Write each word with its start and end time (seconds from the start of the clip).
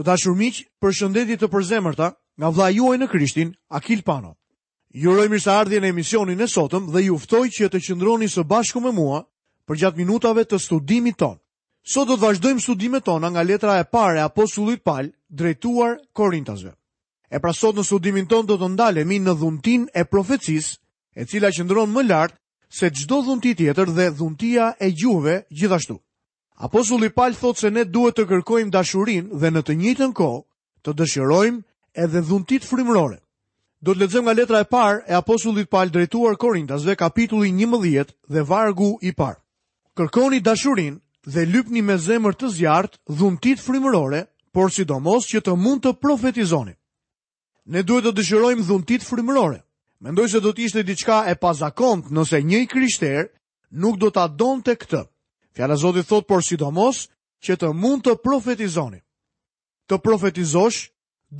Të 0.00 0.04
dashur 0.08 0.32
miq, 0.32 0.62
për 0.80 0.94
shëndetit 0.96 1.42
të 1.44 1.48
përzemërta 1.52 2.06
nga 2.40 2.48
vlla 2.56 2.70
juaj 2.72 2.96
në 3.02 3.08
Krishtin, 3.12 3.50
Akil 3.76 4.00
Pano. 4.06 4.30
Ju 4.96 5.12
uroj 5.12 5.26
mirëseardhjen 5.28 5.84
e 5.84 5.90
emisionin 5.92 6.40
e 6.40 6.46
sotëm 6.48 6.86
dhe 6.94 7.02
ju 7.04 7.18
ftoj 7.20 7.50
që 7.56 7.68
të 7.68 7.80
qëndroni 7.84 8.30
së 8.32 8.46
bashku 8.48 8.80
me 8.80 8.94
mua 8.96 9.18
për 9.68 9.78
gjatë 9.82 10.00
minutave 10.00 10.46
të 10.48 10.60
studimit 10.64 11.20
ton. 11.20 11.36
Sot 11.84 12.08
do 12.08 12.16
të 12.16 12.24
vazhdojmë 12.24 12.64
studimet 12.64 13.04
tona 13.04 13.28
nga 13.30 13.44
letra 13.44 13.76
e 13.76 13.84
parë 13.92 14.22
e 14.22 14.26
apostullit 14.30 14.80
Paul 14.88 15.12
drejtuar 15.28 15.98
Korintasve. 16.16 16.72
E 17.28 17.36
pra 17.38 17.52
sot 17.52 17.76
në 17.76 17.84
studimin 17.90 18.26
ton 18.32 18.48
do 18.48 18.56
të 18.56 18.72
ndalemi 18.72 19.20
në 19.20 19.36
dhuntin 19.40 19.84
e 19.92 20.08
profecisë, 20.08 20.78
e 21.20 21.28
cila 21.28 21.52
qëndron 21.52 21.92
më 21.92 22.08
lart 22.08 22.40
se 22.72 22.88
çdo 22.88 23.20
dhunti 23.26 23.52
tjetër 23.54 23.92
dhe 23.98 24.08
dhuntia 24.16 24.72
e 24.80 24.88
gjuhëve 24.96 25.42
gjithashtu. 25.52 26.00
Apostulli 26.62 27.10
Paul 27.10 27.34
thot 27.40 27.56
se 27.56 27.70
ne 27.72 27.86
duhet 27.88 28.18
të 28.18 28.26
kërkojmë 28.28 28.68
dashurinë 28.74 29.38
dhe 29.40 29.48
në 29.52 29.60
të 29.64 29.74
njëjtën 29.80 30.10
kohë 30.18 30.40
të 30.84 30.92
dëshirojmë 30.98 31.62
edhe 32.04 32.20
dhuntit 32.28 32.66
frymërore. 32.68 33.16
Do 33.80 33.94
të 33.94 34.02
lexojmë 34.02 34.26
nga 34.26 34.32
letra 34.38 34.58
e 34.60 34.66
parë 34.74 34.98
e 35.08 35.14
apostullit 35.20 35.70
Paul 35.72 35.88
drejtuar 35.94 36.36
Korintasve, 36.36 36.92
kapitulli 37.00 37.48
11 37.64 38.12
dhe 38.36 38.42
vargu 38.50 38.90
i 39.08 39.14
parë. 39.20 39.40
Kërkoni 39.96 40.42
dashurinë 40.50 41.00
dhe 41.32 41.44
lypni 41.48 41.80
me 41.80 41.96
zemër 41.96 42.36
të 42.36 42.50
zjartë 42.58 43.00
dhuntit 43.16 43.62
frymërore, 43.64 44.20
por 44.52 44.68
sidomos 44.68 45.30
që 45.32 45.40
të 45.46 45.54
mund 45.64 45.80
të 45.86 45.94
profetizoni. 46.04 46.74
Ne 47.72 47.82
duhet 47.88 48.04
të 48.04 48.12
dëshirojmë 48.20 48.66
dhuntit 48.68 49.06
frymërore. 49.08 49.62
Mendoj 50.04 50.28
se 50.34 50.44
do 50.44 50.52
të 50.52 50.64
ishte 50.68 50.84
diçka 50.92 51.22
e 51.32 51.38
pazakont 51.40 52.12
nëse 52.12 52.42
një 52.50 52.60
i 52.66 52.66
krishter 52.76 53.30
nuk 53.80 53.96
do 53.96 54.12
ta 54.12 54.26
donte 54.28 54.76
këtë. 54.76 55.06
Fjala 55.52 55.76
Zotit 55.76 56.06
thot, 56.06 56.26
por 56.30 56.42
sidomos 56.46 57.08
që 57.44 57.56
të 57.58 57.70
mund 57.74 58.04
të 58.06 58.14
profetizoni. 58.22 59.00
Të 59.90 59.96
profetizosh 60.04 60.84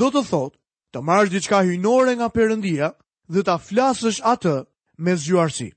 do 0.01 0.09
të 0.11 0.23
thot 0.31 0.55
të 0.93 1.03
marrësh 1.11 1.31
diçka 1.35 1.61
hyjnore 1.69 2.17
nga 2.19 2.29
Perëndia 2.35 2.89
dhe 3.31 3.43
ta 3.47 3.57
flasësh 3.69 4.19
atë 4.33 4.55
me 5.05 5.15
zgjuarsi. 5.21 5.69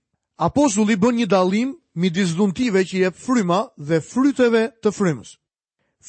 Apostulli 0.48 0.96
bën 0.98 1.18
një 1.20 1.28
dallim 1.34 1.76
midis 2.02 2.32
dhuntive 2.38 2.82
që 2.90 3.04
jep 3.04 3.20
fryma 3.26 3.60
dhe 3.90 4.00
fryteve 4.02 4.64
të 4.82 4.90
frymës. 4.98 5.36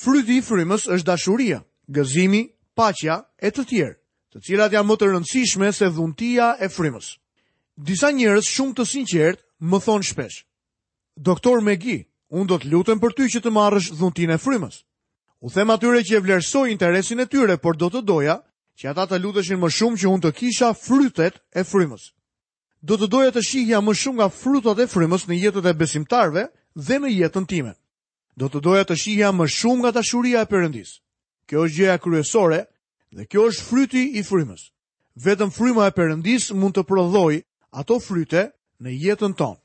Fryti 0.03 0.39
i 0.41 0.43
frymës 0.49 0.89
është 0.97 1.07
dashuria, 1.11 1.59
gëzimi, 1.97 2.41
paqja 2.79 3.19
e 3.47 3.53
të 3.55 3.63
tjerë, 3.71 3.95
të 4.33 4.41
cilat 4.47 4.73
janë 4.75 4.89
më 4.91 4.97
të 4.99 5.11
rëndësishme 5.13 5.69
se 5.77 5.91
dhuntia 5.95 6.49
e 6.67 6.71
frymës. 6.77 7.11
Disa 7.91 8.09
njerëz 8.17 8.49
shumë 8.55 8.75
të 8.79 8.89
sinqert 8.95 9.45
më 9.71 9.79
thon 9.87 10.03
shpesh: 10.11 10.41
"Doktor 11.29 11.61
Megi, 11.69 12.01
unë 12.35 12.51
do 12.51 12.57
të 12.63 12.71
lutëm 12.73 13.01
për 13.03 13.15
ty 13.15 13.29
që 13.37 13.43
të 13.45 13.53
marrësh 13.55 13.93
dhuntin 13.95 14.33
e 14.35 14.39
frymës. 14.43 14.81
U 15.45 15.51
them 15.53 15.71
atyre 15.75 16.03
që 16.07 16.19
e 16.19 16.23
vlerësoj 16.25 16.65
interesin 16.73 17.21
e 17.23 17.29
tyre, 17.31 17.57
por 17.61 17.79
do 17.79 17.91
të 17.93 18.03
doja 18.09 18.37
që 18.81 18.91
ata 18.91 19.05
të 19.13 19.21
lutëshin 19.23 19.61
më 19.63 19.71
shumë 19.77 19.99
që 20.03 20.11
unë 20.11 20.25
të 20.25 20.31
kisha 20.41 20.71
frytet 20.75 21.39
e 21.55 21.63
frymës. 21.65 22.11
Do 22.85 22.99
të 23.01 23.09
doja 23.13 23.31
të 23.33 23.43
shihja 23.49 23.79
më 23.81 23.95
shumë 24.01 24.19
nga 24.19 24.29
frytet 24.41 24.83
e 24.85 24.89
frymës 24.93 25.29
në 25.29 25.39
jetët 25.45 25.69
e 25.71 25.77
besimtarve 25.81 26.47
dhe 26.87 26.99
në 27.01 27.13
jetën 27.21 27.47
time. 27.49 27.73
Do 28.37 28.49
të 28.51 28.61
doja 28.67 28.85
të 28.89 28.97
shihja 29.03 29.31
më 29.33 29.47
shumë 29.57 29.83
nga 29.85 29.93
të 29.95 30.03
shuria 30.11 30.43
e 30.45 30.51
përëndis. 30.51 30.91
Kjo 31.47 31.65
është 31.69 31.77
gjëja 31.79 31.99
kryesore 32.03 32.61
dhe 33.15 33.27
kjo 33.31 33.47
është 33.53 33.67
fryti 33.71 34.03
i 34.19 34.23
frymës. 34.27 34.65
Vetëm 35.25 35.53
fryma 35.55 35.85
e 35.89 35.95
përëndis 35.95 36.51
mund 36.59 36.75
të 36.75 36.87
prodhoj 36.89 37.35
ato 37.79 38.01
fryte 38.03 38.49
në 38.83 38.91
jetën 39.05 39.37
tonë 39.39 39.61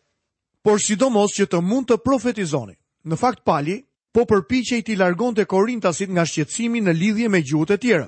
por 0.62 0.80
sidomos 0.84 1.32
që 1.38 1.46
të 1.52 1.60
mund 1.64 1.88
të 1.90 1.98
profetizoni. 2.04 2.76
Në 3.08 3.16
fakt 3.18 3.44
pali, 3.48 3.78
po 4.12 4.26
përpiqe 4.28 4.80
i 4.80 4.84
ti 4.84 4.96
largon 4.98 5.36
të 5.36 5.46
korintasit 5.48 6.10
nga 6.10 6.26
shqetsimi 6.26 6.82
në 6.84 6.94
lidhje 7.00 7.30
me 7.30 7.42
gjuhët 7.46 7.72
e 7.76 7.78
tjera. 7.78 8.08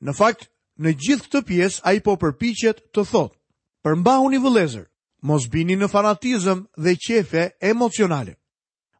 Në 0.00 0.12
fakt, 0.16 0.48
në 0.80 0.94
gjithë 1.00 1.26
këtë 1.28 1.42
pjesë 1.48 1.80
a 1.84 1.90
i 1.94 2.00
po 2.00 2.16
përpichet 2.18 2.78
të 2.94 3.02
thotë, 3.10 3.36
përmbahu 3.84 4.24
një 4.32 4.40
vëlezër, 4.42 4.86
mos 5.28 5.44
bini 5.52 5.76
në 5.78 5.88
fanatizëm 5.92 6.64
dhe 6.82 6.94
qefe 6.98 7.42
emocionale. 7.60 8.34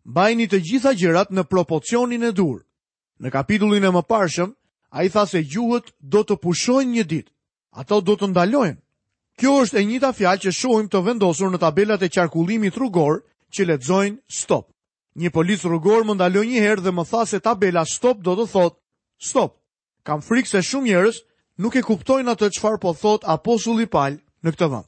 Bajni 0.04 0.46
të 0.46 0.60
gjitha 0.68 0.92
gjërat 0.94 1.32
në 1.32 1.46
proporcionin 1.48 2.22
e 2.28 2.32
dur. 2.32 2.60
Në 3.18 3.30
kapitullin 3.32 3.84
e 3.84 3.90
më 3.94 4.04
parshëm, 4.08 4.52
a 4.94 4.98
i 5.02 5.08
tha 5.10 5.24
se 5.26 5.42
gjuhët 5.42 5.94
do 6.00 6.22
të 6.22 6.36
pushojnë 6.42 6.92
një 7.00 7.04
ditë, 7.10 7.32
ato 7.80 8.00
do 8.00 8.14
të 8.14 8.28
ndalojnë, 8.30 8.83
Kjo 9.40 9.52
është 9.64 9.80
e 9.80 9.84
njëta 9.88 10.10
fjalë 10.14 10.42
që 10.46 10.50
shohim 10.56 10.88
të 10.90 11.00
vendosur 11.08 11.50
në 11.50 11.58
tabelat 11.62 12.02
e 12.06 12.10
qarkullimit 12.14 12.76
rrugor 12.78 13.16
që 13.54 13.66
lexojnë 13.68 14.20
stop. 14.40 14.68
Një 15.18 15.30
polic 15.34 15.64
rrugor 15.66 16.04
më 16.06 16.14
ndaloi 16.18 16.46
një 16.52 16.62
herë 16.62 16.84
dhe 16.86 16.92
më 16.94 17.04
tha 17.10 17.22
se 17.26 17.40
tabela 17.42 17.82
stop 17.94 18.22
do 18.26 18.36
të 18.38 18.46
thotë 18.54 18.78
stop. 19.30 19.56
Kam 20.06 20.22
frikë 20.26 20.50
se 20.52 20.62
shumë 20.70 20.86
njerëz 20.90 21.18
nuk 21.62 21.76
e 21.76 21.82
kuptojnë 21.82 22.30
atë 22.30 22.50
çfarë 22.56 22.80
po 22.84 22.94
thot 23.00 23.26
apostulli 23.34 23.86
Paul 23.90 24.20
në 24.44 24.54
këtë 24.54 24.68
vend. 24.74 24.86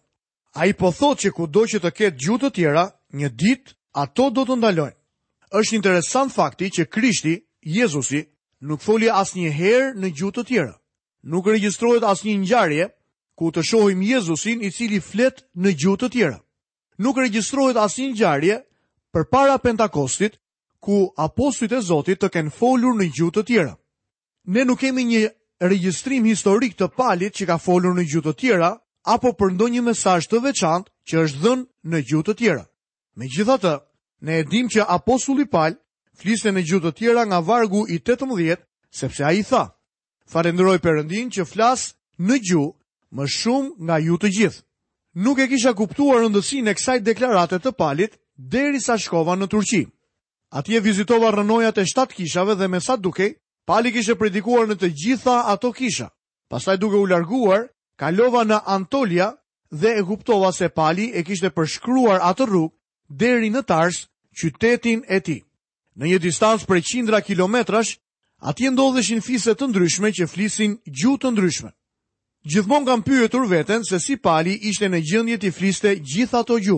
Ai 0.60 0.70
po 0.78 0.92
thot 0.98 1.20
që 1.24 1.32
kudo 1.36 1.66
që 1.72 1.82
të 1.82 1.90
ketë 1.98 2.16
gjuhë 2.22 2.40
të 2.44 2.50
tjera, 2.56 2.86
një 3.18 3.28
ditë 3.42 3.74
ato 4.02 4.30
do 4.30 4.46
të 4.46 4.56
ndalojnë. 4.60 4.96
Është 5.60 5.76
interesant 5.78 6.32
fakti 6.34 6.70
që 6.76 6.86
Krishti, 6.94 7.34
Jezusi, 7.66 8.22
nuk 8.66 8.80
foli 8.86 9.10
asnjëherë 9.10 9.90
në 9.98 10.12
gjuhë 10.18 10.36
të 10.38 10.44
tjera. 10.48 10.74
Nuk 11.32 11.48
regjistrohet 11.50 12.06
asnjë 12.12 12.38
ngjarje 12.44 12.88
ku 13.36 13.50
të 13.52 13.62
shohim 13.68 14.02
Jezusin 14.02 14.62
i 14.64 14.70
cili 14.72 15.00
flet 15.04 15.44
në 15.54 15.72
gjuhë 15.76 15.98
të 16.02 16.08
tjera. 16.14 16.38
Nuk 17.04 17.18
regjistrohet 17.20 17.76
asnjë 17.76 18.10
ngjarje 18.14 18.54
përpara 19.12 19.58
Pentakostit 19.60 20.38
ku 20.80 21.12
apostujt 21.20 21.72
e 21.72 21.80
Zotit 21.84 22.20
të 22.20 22.28
kenë 22.34 22.54
folur 22.58 22.96
në 22.96 23.10
gjuhë 23.16 23.34
të 23.36 23.42
tjera. 23.50 23.74
Ne 24.48 24.64
nuk 24.64 24.80
kemi 24.80 25.04
një 25.04 25.26
regjistrim 25.68 26.24
historik 26.24 26.74
të 26.76 26.88
palit 26.96 27.34
që 27.36 27.46
ka 27.46 27.56
folur 27.58 27.92
në 27.96 28.06
gjuhë 28.08 28.24
të 28.30 28.34
tjera 28.40 28.70
apo 29.04 29.32
për 29.36 29.52
ndonjë 29.54 29.82
mesazh 29.90 30.28
të 30.30 30.40
veçantë 30.48 30.90
që 31.08 31.22
është 31.24 31.40
dhënë 31.44 31.66
në 31.92 31.98
gjuhë 32.08 32.26
të 32.28 32.34
tjera. 32.40 32.64
Megjithatë, 33.16 33.74
ne 34.24 34.38
edhim 34.42 34.66
që 34.72 34.88
apostulli 34.88 35.44
Pal 35.46 35.76
fliste 36.20 36.48
në 36.52 36.62
gjuhë 36.64 36.84
të 36.86 36.94
tjera 36.98 37.24
nga 37.28 37.38
vargu 37.44 37.84
i 37.92 37.98
18 38.00 38.64
sepse 38.90 39.24
ai 39.24 39.44
tha: 39.44 39.62
Falenderoj 40.26 40.78
Perëndin 40.78 41.28
që 41.30 41.44
flas 41.44 41.90
në 42.18 42.38
gjuhë 42.48 42.72
më 43.14 43.24
shumë 43.40 43.70
nga 43.86 43.96
ju 44.02 44.16
të 44.20 44.30
gjithë. 44.38 44.62
Nuk 45.24 45.38
e 45.38 45.46
kisha 45.48 45.72
kuptuar 45.74 46.20
rëndësinë 46.26 46.70
e 46.70 46.74
kësaj 46.76 46.98
deklarate 47.06 47.58
të 47.62 47.72
palit 47.78 48.18
derisa 48.36 48.98
shkova 49.00 49.36
në 49.38 49.46
Turqi. 49.52 49.86
Atje 50.52 50.80
vizitova 50.80 51.30
rënojat 51.34 51.78
e 51.78 51.86
shtatë 51.88 52.14
kishave 52.16 52.54
dhe 52.56 52.68
me 52.68 52.80
sa 52.80 52.96
duke, 52.96 53.32
pali 53.66 53.92
kishe 53.92 54.14
predikuar 54.16 54.68
në 54.68 54.76
të 54.80 54.90
gjitha 54.94 55.36
ato 55.52 55.72
kisha. 55.72 56.08
Pastaj 56.50 56.76
duke 56.76 56.98
u 57.00 57.06
larguar, 57.10 57.66
kalova 57.96 58.44
në 58.44 58.58
Antolia 58.66 59.32
dhe 59.70 59.96
e 59.98 60.02
kuptova 60.06 60.52
se 60.52 60.68
pali 60.68 61.10
e 61.16 61.24
kishte 61.26 61.50
përshkruar 61.50 62.20
atë 62.22 62.46
rrug 62.46 62.72
deri 63.10 63.50
në 63.50 63.62
tarsë 63.66 64.06
qytetin 64.36 65.02
e 65.08 65.18
ti. 65.20 65.38
Në 65.96 66.04
një 66.12 66.18
distancë 66.28 66.68
për 66.68 66.82
qindra 66.84 67.20
kilometrash, 67.24 67.96
atje 68.44 68.70
ndodheshin 68.70 69.24
fise 69.24 69.56
të 69.56 69.70
ndryshme 69.72 70.12
që 70.12 70.28
flisin 70.28 70.76
gjutë 70.86 71.22
të 71.24 71.32
ndryshme. 71.32 71.75
Gjithmon 72.46 72.84
kam 72.86 73.00
pyetur 73.02 73.48
veten 73.50 73.82
se 73.88 73.98
si 73.98 74.14
pali 74.22 74.52
ishte 74.70 74.86
në 74.86 74.98
gjëndje 75.08 75.36
të 75.44 75.48
fliste 75.56 75.90
gjitha 76.10 76.44
të 76.46 76.58
gju. 76.64 76.76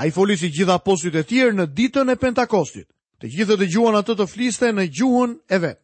A 0.00 0.06
i 0.08 0.10
foli 0.16 0.36
si 0.40 0.48
gjitha 0.48 0.78
postit 0.80 1.14
e 1.14 1.22
tjerë 1.28 1.52
në 1.58 1.66
ditën 1.76 2.08
e 2.08 2.14
Pentakostit. 2.16 2.86
Të 3.20 3.26
gjithë 3.34 3.56
të 3.60 3.66
gjuan 3.74 3.98
atë 4.00 4.16
të 4.16 4.26
fliste 4.32 4.70
në 4.72 4.86
gjuhën 4.96 5.34
e 5.52 5.58
vetë. 5.60 5.80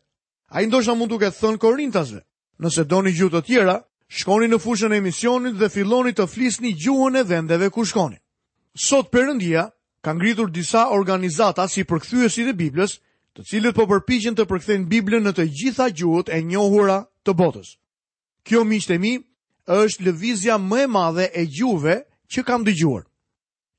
A 0.54 0.62
i 0.62 0.66
ndoshta 0.70 0.94
mundu 0.97 1.19
duke 1.19 1.28
thënë 1.36 1.60
korintasve. 1.60 2.22
Nëse 2.64 2.86
do 2.88 3.03
një 3.04 3.12
gjutë 3.19 3.36
të 3.36 3.42
tjera, 3.50 3.76
shkoni 4.09 4.48
në 4.48 4.59
fushën 4.64 4.94
e 4.97 5.00
emisionit 5.03 5.59
dhe 5.60 5.69
filloni 5.75 6.14
të 6.16 6.25
flisni 6.32 6.72
gjuhën 6.80 7.20
e 7.20 7.25
vendeve 7.28 7.69
ku 7.76 7.84
shkoni. 7.84 8.16
Sot 8.88 9.12
përëndia, 9.12 9.66
kanë 10.00 10.19
ngritur 10.19 10.48
disa 10.50 10.86
organizata 10.97 11.69
si 11.69 11.84
përkthyesit 11.84 12.48
e 12.48 12.56
Biblës, 12.56 12.97
të 13.36 13.44
cilët 13.50 13.76
po 13.76 13.84
përpiqen 13.92 14.34
të 14.34 14.48
përkthejnë 14.48 14.88
Biblën 14.88 15.22
në 15.28 15.36
të 15.36 15.44
gjitha 15.59 15.91
gjuhët 15.92 16.33
e 16.33 16.41
njohura 16.48 17.03
të 17.24 17.33
botës. 17.36 17.77
Kjo 18.45 18.65
mi 18.65 18.78
është 19.71 20.03
lëvizja 20.04 20.57
më 20.59 20.81
e 20.84 20.87
madhe 20.91 21.27
e 21.33 21.42
gjuve 21.47 21.95
që 22.33 22.42
kam 22.47 22.65
dëgjuar. 22.65 23.04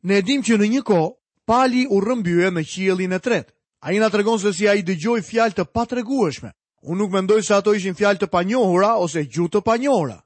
Ne 0.08 0.14
edhim 0.22 0.42
që 0.46 0.58
në 0.58 0.68
një 0.78 0.82
kohë 0.88 1.10
Pali 1.50 1.82
u 1.90 1.98
rrëmbye 2.00 2.52
në 2.54 2.62
qiellin 2.70 3.12
e 3.12 3.20
tretë. 3.20 3.52
Ai 3.84 3.98
na 4.00 4.10
tregon 4.14 4.38
se 4.40 4.54
si 4.54 4.68
ai 4.70 4.86
dëgjoi 4.86 5.24
fjalë 5.26 5.56
të 5.58 5.64
patreguëshme. 5.74 6.52
Unë 6.86 6.98
nuk 7.02 7.12
mendoj 7.12 7.40
se 7.44 7.54
ato 7.58 7.74
ishin 7.74 7.98
fjalë 7.98 8.22
të 8.22 8.28
panjohura 8.32 8.92
ose 9.02 9.24
gjuhë 9.26 9.52
të 9.58 9.62
panjohura. 9.66 10.20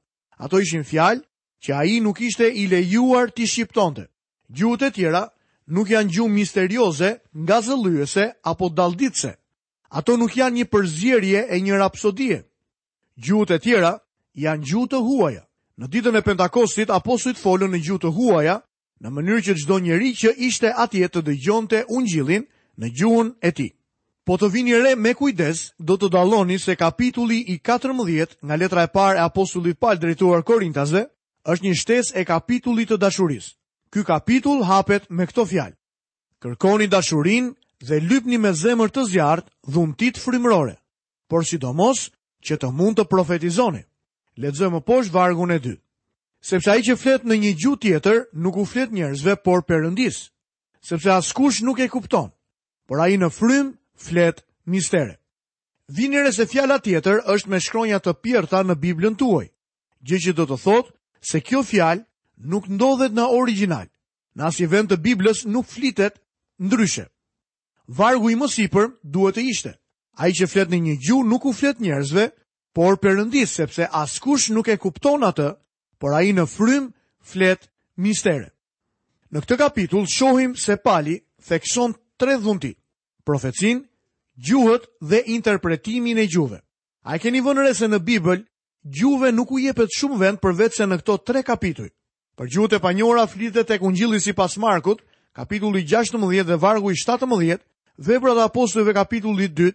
Ato 0.44 0.60
ishin 0.60 0.84
fjalë 0.84 1.24
që 1.64 1.72
ai 1.74 1.96
nuk 2.04 2.20
ishte 2.20 2.46
i 2.62 2.66
lejuar 2.70 3.32
të 3.32 3.48
shqiptonte. 3.48 4.04
Gjuhët 4.54 4.84
e 4.86 4.90
tjera 4.92 5.24
nuk 5.66 5.90
janë 5.90 6.12
gjumë 6.14 6.34
misterioze, 6.36 7.10
nga 7.32 7.58
zëlyuese 7.64 8.26
apo 8.52 8.68
dallditse. 8.68 9.32
Ato 9.98 10.16
nuk 10.16 10.36
janë 10.36 10.60
një 10.62 10.66
përzierje 10.72 11.46
e 11.50 11.56
një 11.64 11.80
rapsodie. 11.80 12.38
Gjuhët 13.24 13.56
e 13.56 13.58
tjera 13.64 13.96
janë 14.36 14.62
gjuhë 14.68 14.88
të 14.92 14.98
huaja. 15.06 15.42
Në 15.80 15.88
ditën 15.92 16.16
e 16.18 16.22
Pentakostit 16.24 16.90
apostujt 16.92 17.40
folën 17.40 17.72
në 17.72 17.80
gjuhë 17.86 18.02
të 18.04 18.12
huaja, 18.16 18.58
në 19.00 19.10
mënyrë 19.12 19.44
që 19.48 19.54
çdo 19.62 19.78
njeri 19.84 20.10
që 20.16 20.34
ishte 20.48 20.70
atje 20.80 21.08
të 21.08 21.20
dëgjonte 21.26 21.82
ungjillin 21.96 22.44
në 22.80 22.88
gjuhën 23.00 23.30
e 23.40 23.50
tij. 23.52 23.70
Po 24.26 24.36
të 24.36 24.48
vini 24.54 24.74
re 24.74 24.94
me 24.98 25.12
kujdes, 25.14 25.72
do 25.78 25.94
të 25.96 26.08
dalloni 26.10 26.58
se 26.58 26.74
kapitulli 26.76 27.38
i 27.52 27.56
14 27.62 28.36
nga 28.42 28.56
letra 28.56 28.82
e 28.86 28.92
parë 28.96 29.18
e 29.18 29.22
apostullit 29.24 29.78
Paul 29.80 30.00
drejtuar 30.02 30.42
Korintasve 30.42 31.04
është 31.46 31.64
një 31.66 31.74
shtesë 31.78 32.16
e 32.20 32.24
kapitullit 32.26 32.90
të 32.90 32.98
dashurisë. 32.98 33.52
Ky 33.92 34.02
kapitull 34.04 34.64
hapet 34.68 35.06
me 35.14 35.26
këto 35.30 35.44
fjalë: 35.46 35.76
Kërkoni 36.42 36.88
dashurinë 36.90 37.52
dhe 37.86 38.00
lypni 38.02 38.38
me 38.42 38.52
zemër 38.52 38.90
të 38.90 39.06
zjartë 39.12 39.72
dhumbtit 39.72 40.18
frymërore, 40.18 40.76
por 41.30 41.46
sidomos 41.46 42.10
që 42.44 42.54
të 42.60 42.68
mund 42.74 42.98
të 42.98 43.04
profetizonin. 43.06 43.86
Ledzojmë 44.36 44.74
më 44.80 44.84
poshtë 44.84 45.14
vargun 45.14 45.52
e 45.54 45.58
dy. 45.64 45.74
Sepse 46.44 46.70
ai 46.70 46.82
që 46.84 46.96
flet 47.00 47.24
në 47.24 47.36
një 47.42 47.52
gjuhë 47.62 47.80
tjetër 47.82 48.18
nuk 48.44 48.58
u 48.60 48.66
flet 48.68 48.92
njerëzve 48.92 49.36
por 49.42 49.64
Perëndis, 49.64 50.18
sepse 50.84 51.10
askush 51.10 51.62
nuk 51.64 51.80
e 51.80 51.88
kupton. 51.90 52.28
Por 52.86 53.00
ai 53.00 53.16
në 53.18 53.30
frym 53.32 53.72
flet 53.96 54.44
mistere. 54.68 55.16
Vini 55.88 56.20
se 56.32 56.46
fjala 56.46 56.76
tjetër 56.78 57.24
është 57.32 57.48
me 57.50 57.60
shkronja 57.60 57.98
të 58.02 58.12
pjerta 58.22 58.60
në 58.62 58.76
Biblën 58.84 59.16
tuaj. 59.18 59.48
Gjë 60.06 60.18
që 60.24 60.32
do 60.36 60.44
të 60.46 60.56
thotë 60.64 60.92
se 61.30 61.40
kjo 61.40 61.62
fjalë 61.64 62.04
nuk 62.52 62.68
ndodhet 62.68 63.12
në 63.16 63.24
original. 63.40 63.88
Në 64.36 64.42
asnjë 64.50 64.68
vend 64.74 64.88
të 64.92 64.96
Biblës 65.06 65.46
nuk 65.48 65.64
flitet 65.66 66.20
ndryshe. 66.60 67.08
Vargu 67.88 68.30
i 68.30 68.36
mësipër 68.36 68.92
duhet 69.02 69.38
të 69.38 69.42
ishte: 69.50 69.72
Ai 70.20 70.30
që 70.36 70.46
flet 70.52 70.68
në 70.70 70.78
një 70.86 70.96
gjuhë 71.06 71.28
nuk 71.30 71.46
u 71.48 71.52
flet 71.56 71.80
njerëzve, 71.80 72.28
por 72.76 72.98
përëndis, 73.00 73.54
sepse 73.56 73.86
askush 73.88 74.50
nuk 74.52 74.68
e 74.68 74.74
kupton 74.76 75.24
atë, 75.24 75.48
por 75.96 76.12
a 76.12 76.20
i 76.28 76.34
në 76.36 76.44
frym 76.44 76.90
flet 77.24 77.62
mistere. 78.04 78.50
Në 79.32 79.40
këtë 79.46 79.56
kapitull, 79.62 80.04
shohim 80.04 80.52
se 80.60 80.76
pali 80.84 81.14
thekson 81.48 81.94
tre 82.20 82.34
dhunti, 82.36 82.74
profecin, 83.24 83.80
gjuhët 84.36 84.84
dhe 85.00 85.22
interpretimin 85.38 86.20
e 86.20 86.28
gjuve. 86.28 86.60
A 87.08 87.16
i 87.16 87.22
keni 87.22 87.40
vënëre 87.40 87.72
se 87.74 87.88
në 87.88 88.02
Bibël, 88.04 88.44
gjuve 88.84 89.32
nuk 89.32 89.56
u 89.56 89.62
jepet 89.64 89.96
shumë 89.96 90.20
vend 90.20 90.44
për 90.44 90.58
vetë 90.60 90.76
se 90.82 90.90
në 90.90 91.00
këto 91.00 91.16
tre 91.24 91.40
kapituj. 91.48 91.88
Për 92.36 92.46
gjuhët 92.52 92.76
e 92.76 92.82
panjora 92.84 93.24
flitet 93.26 93.70
e 93.72 93.80
kungjili 93.80 94.20
si 94.20 94.36
pas 94.36 94.52
Markut, 94.60 95.00
kapitulli 95.32 95.80
16 95.88 96.44
dhe 96.44 96.60
vargu 96.60 96.92
i 96.92 96.94
17, 97.00 97.58
vebrat 98.04 98.38
apostojve 98.44 98.92
kapitulli 99.00 99.48
2, 99.48 99.72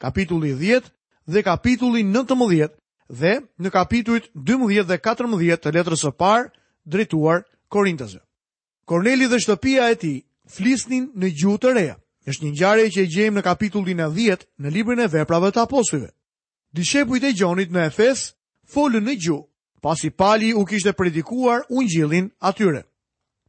kapitulli 0.00 0.54
10, 0.56 0.88
dhe 1.28 1.42
kapitullin 1.44 2.10
19 2.14 2.70
dhe 3.20 3.34
në 3.60 3.70
kapitullit 3.72 4.26
12 4.48 4.84
dhe 4.88 4.98
14 5.08 5.60
të 5.64 5.72
letrës 5.76 6.02
së 6.06 6.12
parë 6.20 6.48
drejtuar 6.88 7.44
Korintasve. 7.68 8.20
Korneli 8.88 9.26
dhe 9.28 9.40
shtëpia 9.44 9.90
e 9.92 9.98
ti 10.00 10.12
flisnin 10.48 11.10
në 11.14 11.28
gjuhë 11.42 11.60
të 11.62 11.74
reja. 11.78 11.96
është 12.28 12.44
një 12.44 12.52
njare 12.52 12.84
që 12.94 13.00
e 13.00 13.08
gjejmë 13.14 13.36
në 13.38 13.42
kapitullin 13.42 14.00
e 14.04 14.08
10 14.16 14.40
në 14.60 14.68
librin 14.74 15.00
e 15.00 15.08
veprave 15.08 15.48
të 15.48 15.60
apostujve. 15.62 16.10
Dishepujt 16.76 17.24
e 17.24 17.32
gjonit 17.32 17.70
në 17.72 17.86
Efes 17.86 18.34
folën 18.74 19.04
në 19.08 19.14
gjuhë, 19.24 19.46
pasi 19.80 20.10
pali 20.10 20.50
u 20.54 20.64
kishte 20.64 20.92
predikuar 20.92 21.64
unë 21.72 22.30
atyre. 22.38 22.82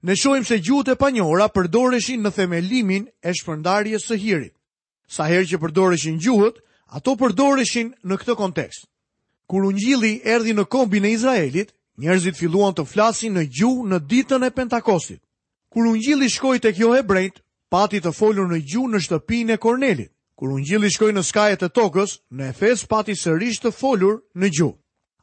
Ne 0.02 0.14
shojmë 0.16 0.46
se 0.48 0.58
gjuhët 0.64 0.88
e 0.92 0.96
panjora 0.96 1.48
përdoreshin 1.52 2.22
në 2.24 2.32
themelimin 2.32 3.08
e 3.24 3.32
shpërndarjes 3.36 4.06
së 4.08 4.16
hirit. 4.18 4.56
Sa 5.08 5.24
herë 5.28 5.46
që 5.52 5.58
përdoreshin 5.60 6.18
gjuhët, 6.24 6.56
Ato 6.90 7.14
përdoreshin 7.16 7.92
në 8.10 8.16
këtë 8.24 8.34
kontekst. 8.40 8.88
Kur 9.50 9.68
ungjilli 9.70 10.20
erdi 10.26 10.56
në 10.58 10.64
kombin 10.74 11.06
e 11.06 11.12
Izraelit, 11.14 11.70
njerëzit 12.02 12.38
filluan 12.40 12.74
të 12.74 12.86
flasin 12.90 13.38
në 13.38 13.44
gjuh 13.54 13.84
në 13.90 14.00
ditën 14.10 14.46
e 14.46 14.50
Pentakostit. 14.54 15.22
Kur 15.70 15.86
ungjilli 15.86 16.30
shkoi 16.30 16.58
tek 16.60 16.80
jo 16.82 16.94
hebrejt, 16.96 17.44
pati 17.70 18.02
të 18.02 18.14
folur 18.18 18.50
në 18.50 18.62
gjuh 18.66 18.88
në 18.90 19.04
shtëpinë 19.06 19.54
e 19.58 19.62
Kornelit. 19.62 20.10
Kur 20.40 20.54
ungjilli 20.56 20.90
shkoi 20.90 21.14
në 21.14 21.24
skajet 21.30 21.66
e 21.68 21.70
tokës, 21.70 22.16
në 22.34 22.50
Efes 22.56 22.86
pati 22.90 23.14
sërish 23.22 23.60
të 23.62 23.74
folur 23.76 24.22
në 24.40 24.50
gjuh. 24.58 24.74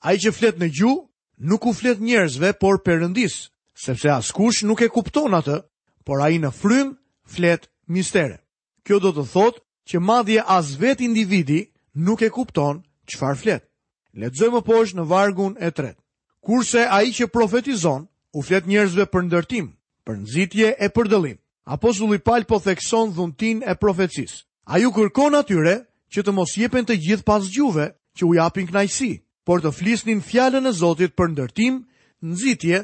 Ai 0.06 0.14
që 0.22 0.32
flet 0.36 0.58
në 0.62 0.68
gjuh, 0.70 1.02
nuk 1.50 1.66
u 1.66 1.72
flet 1.74 1.98
njerëzve, 1.98 2.52
por 2.62 2.78
Perëndis, 2.86 3.48
sepse 3.74 4.10
askush 4.14 4.62
nuk 4.68 4.84
e 4.86 4.92
kupton 4.94 5.34
atë, 5.40 5.62
por 6.06 6.20
ai 6.22 6.36
në 6.38 6.52
frym 6.54 6.94
flet 7.26 7.66
mistere. 7.90 8.38
Kjo 8.86 9.00
do 9.02 9.10
të 9.16 9.24
thotë 9.34 9.65
që 9.90 10.00
madhje 10.02 10.42
as 10.46 10.74
vet 10.82 11.00
individi 11.00 11.60
nuk 11.94 12.22
e 12.26 12.30
kupton 12.34 12.82
qëfar 13.08 13.36
flet. 13.38 13.62
Lexojmë 14.18 14.60
poshtë 14.64 14.66
poshë 14.68 14.96
në 14.98 15.04
vargun 15.10 15.54
e 15.62 15.68
tret. 15.76 15.96
Kurse 16.42 16.82
a 16.90 17.02
i 17.06 17.12
që 17.14 17.30
profetizon, 17.34 18.06
u 18.36 18.40
flet 18.44 18.66
njerëzve 18.66 19.06
për 19.12 19.22
ndërtim, 19.28 19.66
për 20.06 20.14
nëzitje 20.22 20.74
e 20.84 20.88
për 20.94 21.08
dëlim. 21.12 21.38
Apostulli 21.66 22.18
Pal 22.22 22.44
po 22.44 22.58
thekson 22.62 23.12
dhuntin 23.14 23.62
e 23.66 23.74
profecis. 23.74 24.44
A 24.66 24.78
ju 24.82 24.90
kërkon 24.94 25.34
atyre 25.38 25.74
që 26.12 26.20
të 26.22 26.32
mos 26.34 26.56
jepen 26.56 26.86
të 26.86 26.96
gjithë 27.02 27.26
pas 27.26 27.42
gjuve 27.50 27.86
që 28.16 28.22
u 28.26 28.34
japin 28.34 28.66
knajsi, 28.68 29.22
por 29.46 29.60
të 29.62 29.70
flisnin 29.74 30.22
fjallën 30.22 30.66
e 30.66 30.72
Zotit 30.72 31.12
për 31.18 31.28
ndërtim, 31.34 31.82
nëzitje 32.22 32.78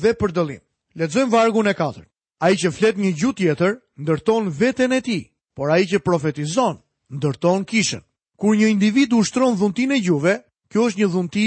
dhe 0.00 0.12
për 0.20 0.30
dëlim. 0.36 0.62
Ledzojmë 0.98 1.32
vargun 1.32 1.66
e 1.70 1.74
katër. 1.74 2.06
A 2.38 2.50
i 2.50 2.56
që 2.56 2.70
flet 2.70 2.96
një 2.98 3.12
gjut 3.18 3.36
tjetër, 3.36 3.72
ndërton 4.02 4.50
veten 4.60 4.92
e 4.94 5.00
ti, 5.02 5.18
por 5.58 5.72
ai 5.74 5.88
që 5.90 5.98
profetizon 6.06 6.76
ndërton 7.18 7.64
kishën. 7.66 8.02
Kur 8.38 8.54
një 8.54 8.68
individ 8.70 9.10
ushtron 9.18 9.56
dhuntin 9.58 9.90
e 9.96 9.96
juve, 10.06 10.36
kjo 10.70 10.84
është 10.86 11.00
një 11.02 11.08
dhunti 11.14 11.46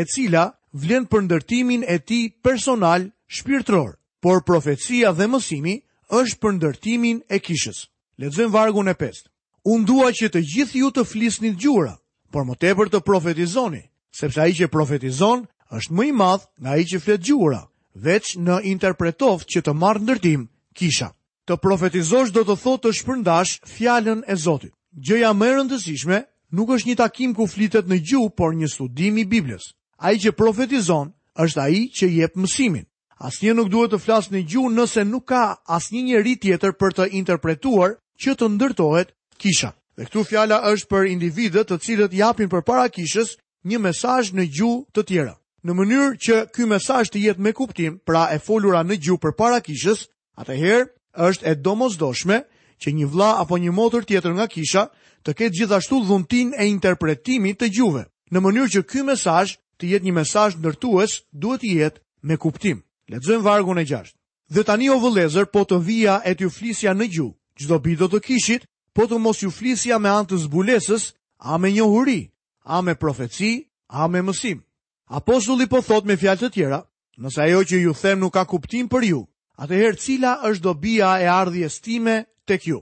e 0.00 0.04
cila 0.08 0.44
vlen 0.72 1.04
për 1.10 1.20
ndërtimin 1.26 1.82
e 1.92 1.96
tij 2.08 2.30
personal 2.46 3.02
shpirtëror, 3.36 3.90
por 4.24 4.38
profecia 4.48 5.12
dhe 5.12 5.26
mësimi 5.28 5.74
është 6.20 6.36
për 6.42 6.52
ndërtimin 6.58 7.18
e 7.34 7.42
kishës. 7.46 7.78
Lexojmë 8.20 8.54
vargun 8.56 8.88
e 8.88 8.96
5. 8.96 9.28
Unë 9.74 9.86
dua 9.92 10.08
që 10.16 10.32
të 10.32 10.40
gjithë 10.54 10.80
ju 10.80 10.88
të 10.96 11.04
flisni 11.10 11.52
gjura, 11.60 11.94
por 12.32 12.48
më 12.48 12.56
tepër 12.64 12.88
të 12.94 13.04
profetizoni, 13.04 13.82
sepse 14.18 14.40
ai 14.40 14.56
që 14.56 14.72
profetizon 14.72 15.44
është 15.76 15.92
më 16.00 16.04
i 16.08 16.16
madh 16.20 16.48
nga 16.64 16.70
ai 16.80 16.84
që 16.88 16.98
flet 17.04 17.22
gjura, 17.28 17.60
veç 18.08 18.38
në 18.40 18.56
interpretoft 18.72 19.52
që 19.52 19.60
të 19.68 19.76
marë 19.82 20.02
ndërtim 20.06 20.48
kisha. 20.78 21.12
Të 21.50 21.56
profetizosh 21.66 22.30
do 22.30 22.44
të 22.46 22.54
thotë 22.62 22.84
të 22.84 22.90
shpërndash 22.96 23.52
fjalën 23.66 24.20
e 24.30 24.34
Zotit. 24.38 24.70
Gjëja 25.06 25.32
më 25.34 25.46
e 25.50 25.54
rëndësishme 25.56 26.18
nuk 26.54 26.68
është 26.76 26.88
një 26.90 26.94
takim 27.00 27.32
ku 27.34 27.46
flitet 27.50 27.88
në 27.90 27.96
gjuhë, 28.10 28.30
por 28.38 28.54
një 28.54 28.68
studim 28.70 29.16
i 29.18 29.24
Biblës. 29.26 29.64
Ai 29.98 30.14
që 30.22 30.30
profetizon 30.38 31.10
është 31.34 31.60
ai 31.64 31.80
që 32.00 32.06
jep 32.16 32.36
mësimin. 32.38 32.84
Asnjë 33.26 33.56
nuk 33.58 33.70
duhet 33.72 33.90
të 33.90 33.98
flasë 33.98 34.30
në 34.36 34.42
gjuhë 34.52 34.70
nëse 34.76 35.02
nuk 35.10 35.24
ka 35.32 35.40
asnjë 35.78 36.04
njerëz 36.10 36.36
tjetër 36.44 36.72
për 36.78 36.94
të 36.98 37.08
interpretuar 37.18 37.98
që 38.22 38.30
të 38.38 38.46
ndërtohet 38.54 39.10
kisha. 39.42 39.72
Dhe 39.98 40.06
këtu 40.06 40.22
fjala 40.30 40.60
është 40.70 40.88
për 40.92 41.10
individët 41.16 41.66
të 41.72 41.80
cilët 41.82 42.14
japin 42.14 42.52
përpara 42.54 42.86
kishës 42.94 43.34
një 43.66 43.78
mesazh 43.88 44.30
në 44.38 44.46
gjuhë 44.54 44.86
të 44.94 45.02
tjera. 45.08 45.34
Në 45.66 45.72
mënyrë 45.80 46.14
që 46.24 46.34
ky 46.54 46.70
mesazh 46.70 47.10
të 47.10 47.26
jetë 47.26 47.42
me 47.42 47.52
kuptim, 47.58 47.98
pra 48.06 48.28
e 48.30 48.38
folura 48.38 48.86
në 48.86 49.02
gjuhë 49.02 49.22
përpara 49.26 49.58
kishës, 49.66 50.06
atëherë 50.38 50.86
është 51.16 51.44
e 51.46 51.54
domosdoshme 51.54 52.40
që 52.82 52.92
një 52.92 53.06
vla 53.10 53.30
apo 53.42 53.58
një 53.58 53.70
motër 53.74 54.04
tjetër 54.06 54.32
nga 54.36 54.46
kisha 54.48 54.82
të 55.24 55.34
ketë 55.34 55.56
gjithashtu 55.58 56.02
dhuntin 56.06 56.54
e 56.58 56.66
interpretimit 56.66 57.58
të 57.60 57.68
gjuve. 57.76 58.04
Në 58.30 58.38
mënyrë 58.40 58.70
që 58.74 58.82
ky 58.86 59.02
mesazh 59.04 59.58
të 59.78 59.84
jetë 59.90 60.04
një 60.06 60.12
mesazh 60.14 60.56
ndërtues, 60.58 61.18
duhet 61.32 61.60
të 61.60 61.70
jetë 61.72 62.00
me 62.22 62.36
kuptim. 62.36 62.78
Lexojmë 63.10 63.42
vargun 63.42 63.78
e 63.78 63.84
6. 63.84 64.14
Dhe 64.50 64.62
tani 64.64 64.88
o 64.90 64.98
vëlezër 65.02 65.50
po 65.52 65.64
të 65.66 65.78
vija 65.86 66.20
e 66.24 66.34
t'ju 66.34 66.50
flisja 66.50 66.92
në 66.94 67.06
gjuhë, 67.10 67.34
çdo 67.58 67.76
bi 67.78 67.96
do 67.98 68.06
të 68.08 68.20
kishit, 68.26 68.62
po 68.94 69.06
të 69.06 69.18
mos 69.18 69.42
ju 69.42 69.50
flisja 69.50 69.98
me 69.98 70.08
anë 70.10 70.28
të 70.30 70.36
zbulesës, 70.46 71.14
a 71.42 71.58
me 71.58 71.70
njohuri, 71.72 72.30
a 72.64 72.80
me 72.82 72.94
profeci, 72.94 73.66
a 73.88 74.06
me 74.08 74.22
mësim. 74.22 74.62
Apostulli 75.10 75.66
po 75.66 75.82
thot 75.82 76.04
me 76.06 76.16
fjalë 76.16 76.40
të 76.40 76.52
tjera, 76.54 76.80
nëse 77.18 77.42
ajo 77.42 77.64
që 77.66 77.82
ju 77.82 77.92
them 77.98 78.20
nuk 78.22 78.34
ka 78.34 78.44
kuptim 78.44 78.86
për 78.88 79.02
ju, 79.10 79.20
Atëherë 79.60 79.98
cila 80.00 80.30
është 80.48 80.62
dobia 80.64 81.08
e 81.20 81.26
ardhjes 81.28 81.74
time 81.84 82.14
tek 82.48 82.62
ju? 82.66 82.78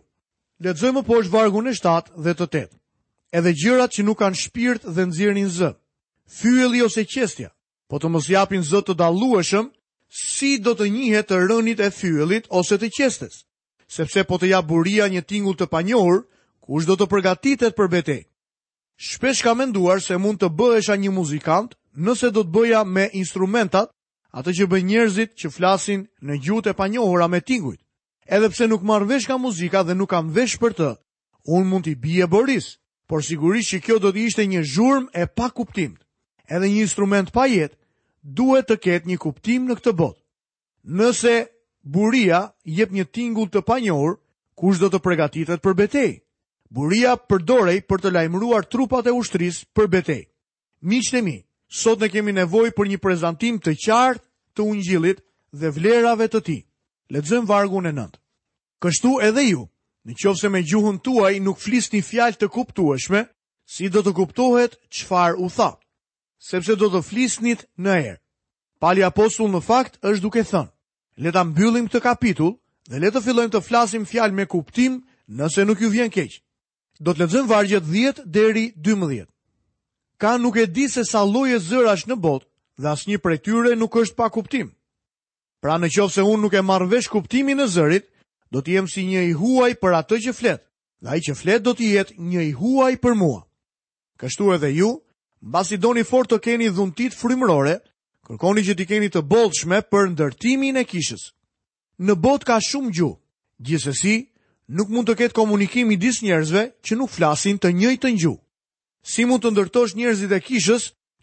Lexojmë 0.62 1.02
poshtë 1.08 1.32
vargun 1.34 1.66
e 1.70 1.74
7 1.82 2.14
dhe 2.22 2.34
të 2.38 2.46
8. 2.46 2.68
Edhe 3.38 3.52
gjërat 3.62 3.96
që 3.96 4.04
nuk 4.06 4.18
kanë 4.20 4.38
shpirt 4.38 4.84
dhe 4.94 5.04
nxirrin 5.08 5.50
zë. 5.58 5.72
Thyelli 6.38 6.82
ose 6.86 7.02
qestja, 7.10 7.50
po 7.90 7.98
të 7.98 8.08
mos 8.12 8.28
japin 8.30 8.62
zë 8.62 8.80
të 8.86 8.94
dallueshëm, 9.00 9.66
si 10.30 10.52
do 10.62 10.72
të 10.78 10.86
njihet 10.94 11.26
të 11.30 11.40
rënit 11.48 11.82
e 11.82 11.90
thyellit 11.98 12.46
ose 12.60 12.78
të 12.78 12.88
qestes? 12.96 13.40
Sepse 13.90 14.22
po 14.28 14.38
të 14.38 14.52
jap 14.54 14.66
buria 14.70 15.08
një 15.10 15.24
tingull 15.28 15.58
të 15.58 15.66
panjohur, 15.72 16.22
kush 16.62 16.86
do 16.86 16.94
të 16.96 17.10
përgatitet 17.10 17.74
për 17.74 17.90
betejë? 17.96 18.24
Shpesh 19.08 19.42
ka 19.44 19.52
menduar 19.58 19.98
se 20.02 20.14
mund 20.18 20.38
të 20.40 20.50
bëhesha 20.58 20.94
një 20.98 21.10
muzikant 21.14 21.74
nëse 22.06 22.30
do 22.34 22.42
të 22.46 22.52
bëja 22.54 22.84
me 22.86 23.08
instrumentat 23.18 23.90
Ato 24.36 24.52
që 24.52 24.66
bëjnë 24.68 24.88
njerëzit 24.92 25.32
që 25.40 25.48
flasin 25.52 26.02
në 26.28 26.36
gjuhë 26.44 26.64
të 26.66 26.74
panjohura 26.76 27.28
me 27.32 27.40
tingujt. 27.40 27.80
Edhe 28.28 28.50
pse 28.52 28.66
nuk 28.68 28.82
marr 28.84 29.06
vesh 29.08 29.24
ka 29.28 29.38
muzika 29.40 29.82
dhe 29.82 29.94
nuk 29.96 30.10
kam 30.12 30.28
vesh 30.36 30.58
për 30.60 30.74
të, 30.76 30.88
un 31.56 31.64
mund 31.70 31.86
t'i 31.88 31.94
bije 31.96 32.26
Boris, 32.28 32.66
por 33.08 33.24
sigurisht 33.24 33.72
që 33.72 33.80
kjo 33.86 33.98
do 34.04 34.12
të 34.12 34.26
ishte 34.28 34.44
një 34.46 34.62
zhurm 34.72 35.08
e 35.16 35.24
pa 35.36 35.48
kuptim. 35.56 35.94
Edhe 36.44 36.68
një 36.68 36.82
instrument 36.84 37.30
pa 37.32 37.46
jetë 37.48 37.76
duhet 38.40 38.68
të 38.68 38.76
ketë 38.84 39.08
një 39.08 39.16
kuptim 39.24 39.64
në 39.70 39.78
këtë 39.80 39.96
botë. 39.96 40.20
Nëse 41.00 41.34
buria 41.96 42.42
jep 42.68 42.92
një 42.92 43.04
tingull 43.16 43.48
të 43.48 43.64
panjohur, 43.64 44.18
kush 44.60 44.76
do 44.80 44.92
të 44.92 45.00
përgatitet 45.06 45.64
për 45.64 45.78
betejë? 45.80 46.18
Buria 46.68 47.16
përdorej 47.28 47.80
për 47.88 48.04
të 48.04 48.12
lajmëruar 48.12 48.68
trupat 48.68 49.08
e 49.08 49.12
ushtrisë 49.16 49.64
për 49.72 49.86
betejë. 49.96 50.28
Miqtë 50.84 51.16
e 51.18 51.22
mi, 51.24 51.32
mi 51.32 51.47
sot 51.68 52.00
ne 52.00 52.08
kemi 52.08 52.32
nevoj 52.34 52.70
për 52.76 52.88
një 52.88 52.98
prezentim 52.98 53.58
të 53.60 53.74
qartë 53.76 54.24
të 54.56 54.62
ungjillit 54.64 55.20
dhe 55.52 55.68
vlerave 55.74 56.28
të 56.28 56.40
ti. 56.44 56.58
Ledzëm 57.12 57.46
vargun 57.48 57.86
e 57.88 57.92
nëndë. 57.92 58.18
Kështu 58.82 59.18
edhe 59.24 59.44
ju, 59.48 59.66
në 60.06 60.12
qovë 60.22 60.38
se 60.40 60.48
me 60.48 60.62
gjuhën 60.64 60.98
tuaj 61.04 61.40
nuk 61.40 61.60
flisë 61.60 61.92
një 61.96 62.02
fjalë 62.04 62.38
të 62.40 62.48
kuptueshme, 62.48 63.22
si 63.64 63.88
do 63.88 64.00
të 64.02 64.12
kuptohet 64.14 64.76
qfar 64.88 65.36
u 65.40 65.48
tha, 65.52 65.76
sepse 66.40 66.76
do 66.76 66.88
të 66.90 67.00
flisnit 67.04 67.66
në 67.76 67.90
erë. 67.90 68.20
Pali 68.80 69.02
apostull 69.02 69.50
në 69.52 69.60
fakt 69.64 69.98
është 70.02 70.22
duke 70.22 70.44
thënë, 70.44 70.72
le 71.24 71.32
ta 71.34 71.42
mbyllim 71.44 71.88
këtë 71.90 72.00
kapitull 72.00 72.56
dhe 72.88 72.98
le 73.00 73.10
të 73.10 73.20
fillojmë 73.24 73.52
të 73.52 73.64
flasim 73.64 74.04
fjalë 74.08 74.34
me 74.36 74.46
kuptim 74.46 75.00
nëse 75.28 75.64
nuk 75.66 75.80
ju 75.82 75.90
vjen 75.90 76.12
keq. 76.12 76.38
Do 77.00 77.12
të 77.12 77.20
lexojmë 77.26 77.50
vargjet 77.50 77.84
10 77.90 78.22
deri 78.30 78.70
12 78.80 79.26
ka 80.18 80.36
nuk 80.36 80.56
e 80.58 80.66
di 80.66 80.88
se 80.90 81.04
sa 81.06 81.22
lloje 81.24 81.58
zërash 81.62 82.04
në 82.10 82.16
botë 82.18 82.46
dhe 82.82 82.88
asnjë 82.90 83.22
prej 83.22 83.38
tyre 83.46 83.72
nuk 83.78 83.94
është 83.96 84.16
pa 84.18 84.28
kuptim. 84.30 84.68
Pra 85.62 85.78
në 85.78 85.88
qofë 85.94 86.12
se 86.14 86.22
unë 86.22 86.42
nuk 86.42 86.54
e 86.58 86.62
marrë 86.62 86.88
vesh 86.90 87.08
kuptimin 87.10 87.60
e 87.62 87.66
zërit, 87.66 88.04
do 88.50 88.60
t'jem 88.62 88.86
si 88.88 89.06
një 89.06 89.22
i 89.28 89.32
huaj 89.34 89.72
për 89.82 89.94
atë 90.02 90.18
që 90.24 90.32
fletë, 90.38 90.64
dhe 91.02 91.16
i 91.16 91.20
që 91.26 91.34
fletë 91.40 91.64
do 91.66 91.72
t'jetë 91.78 92.14
një 92.18 92.40
i 92.50 92.52
huaj 92.58 92.94
për 93.02 93.14
mua. 93.14 93.40
Kështu 94.18 94.52
edhe 94.54 94.70
ju, 94.74 94.90
basi 95.40 95.78
do 95.78 95.94
një 95.94 96.04
fort 96.06 96.30
të 96.30 96.38
keni 96.46 96.68
dhuntit 96.74 97.14
frimrore, 97.14 97.78
kërkoni 98.26 98.62
që 98.66 98.74
t'i 98.76 98.86
keni 98.90 99.08
të 99.10 99.22
boldshme 99.30 99.82
për 99.90 100.10
ndërtimin 100.14 100.78
e 100.78 100.86
kishës. 100.90 101.30
Në 101.98 102.14
bot 102.22 102.42
ka 102.46 102.58
shumë 102.62 102.90
gjuhë, 102.94 103.18
gjithësësi, 103.66 104.16
nuk 104.78 104.90
mund 104.90 105.10
të 105.10 105.18
ketë 105.20 105.36
komunikimi 105.38 105.98
disë 105.98 106.24
njerëzve 106.28 106.62
që 106.86 106.96
nuk 106.98 107.10
flasin 107.10 107.58
të 107.58 107.74
njëjtë 107.74 108.14
një 108.18 108.34
Si 109.08 109.24
mund 109.24 109.40
të 109.44 109.50
ndërtosh 109.54 109.94
njerëzit 109.96 110.32
e 110.36 110.40
kishës 110.44 110.82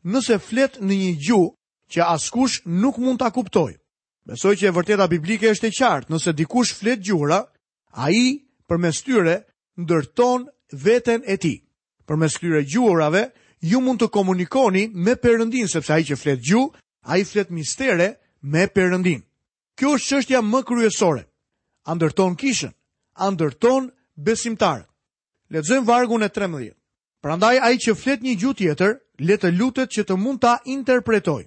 nëse 0.09 0.37
flet 0.41 0.79
në 0.81 0.95
një 1.01 1.09
gjuhë 1.25 1.49
që 1.93 1.99
askush 2.17 2.55
nuk 2.81 2.97
mund 2.97 3.19
ta 3.21 3.27
kuptojë? 3.35 3.75
Besoj 4.25 4.55
që 4.57 4.71
e 4.71 4.73
vërteta 4.73 5.05
biblike 5.11 5.51
është 5.53 5.69
e 5.69 5.75
qartë, 5.79 6.09
nëse 6.09 6.33
dikush 6.33 6.71
flet 6.79 6.99
gjuhëra, 7.05 7.43
ai 8.05 8.23
përmes 8.67 9.01
tyre 9.05 9.35
ndërton 9.83 10.47
veten 10.85 11.21
e 11.29 11.35
tij. 11.43 11.57
Përmes 12.09 12.37
këtyre 12.39 12.63
gjuhërave 12.71 13.23
ju 13.69 13.81
mund 13.85 14.01
të 14.01 14.09
komunikoni 14.17 14.87
me 15.05 15.13
Perëndin, 15.21 15.69
sepse 15.69 15.93
ai 15.93 16.01
që 16.09 16.17
flet 16.23 16.41
gjuhë, 16.41 16.73
ai 17.13 17.21
flet 17.31 17.53
mistere 17.53 18.07
me 18.51 18.65
Perëndin. 18.75 19.21
Kjo 19.77 19.93
është 19.93 20.07
çështja 20.09 20.41
më 20.49 20.63
kryesore. 20.67 21.23
A 21.85 21.91
ndërton 21.93 22.33
kishën? 22.41 22.73
A 23.23 23.29
ndërton 23.33 23.91
besimtarë? 24.25 24.83
Lezojm 25.53 25.85
vargun 25.85 26.25
e 26.25 26.31
13. 26.33 26.73
Prandaj 27.25 27.55
ai 27.57 27.77
që 27.81 27.95
flet 27.97 28.21
një 28.21 28.33
gjuhë 28.37 28.55
tjetër, 28.59 28.91
le 29.25 29.35
të 29.41 29.49
lutet 29.57 29.89
që 29.95 30.03
të 30.05 30.15
mund 30.23 30.43
ta 30.43 30.51
interpretoj. 30.69 31.41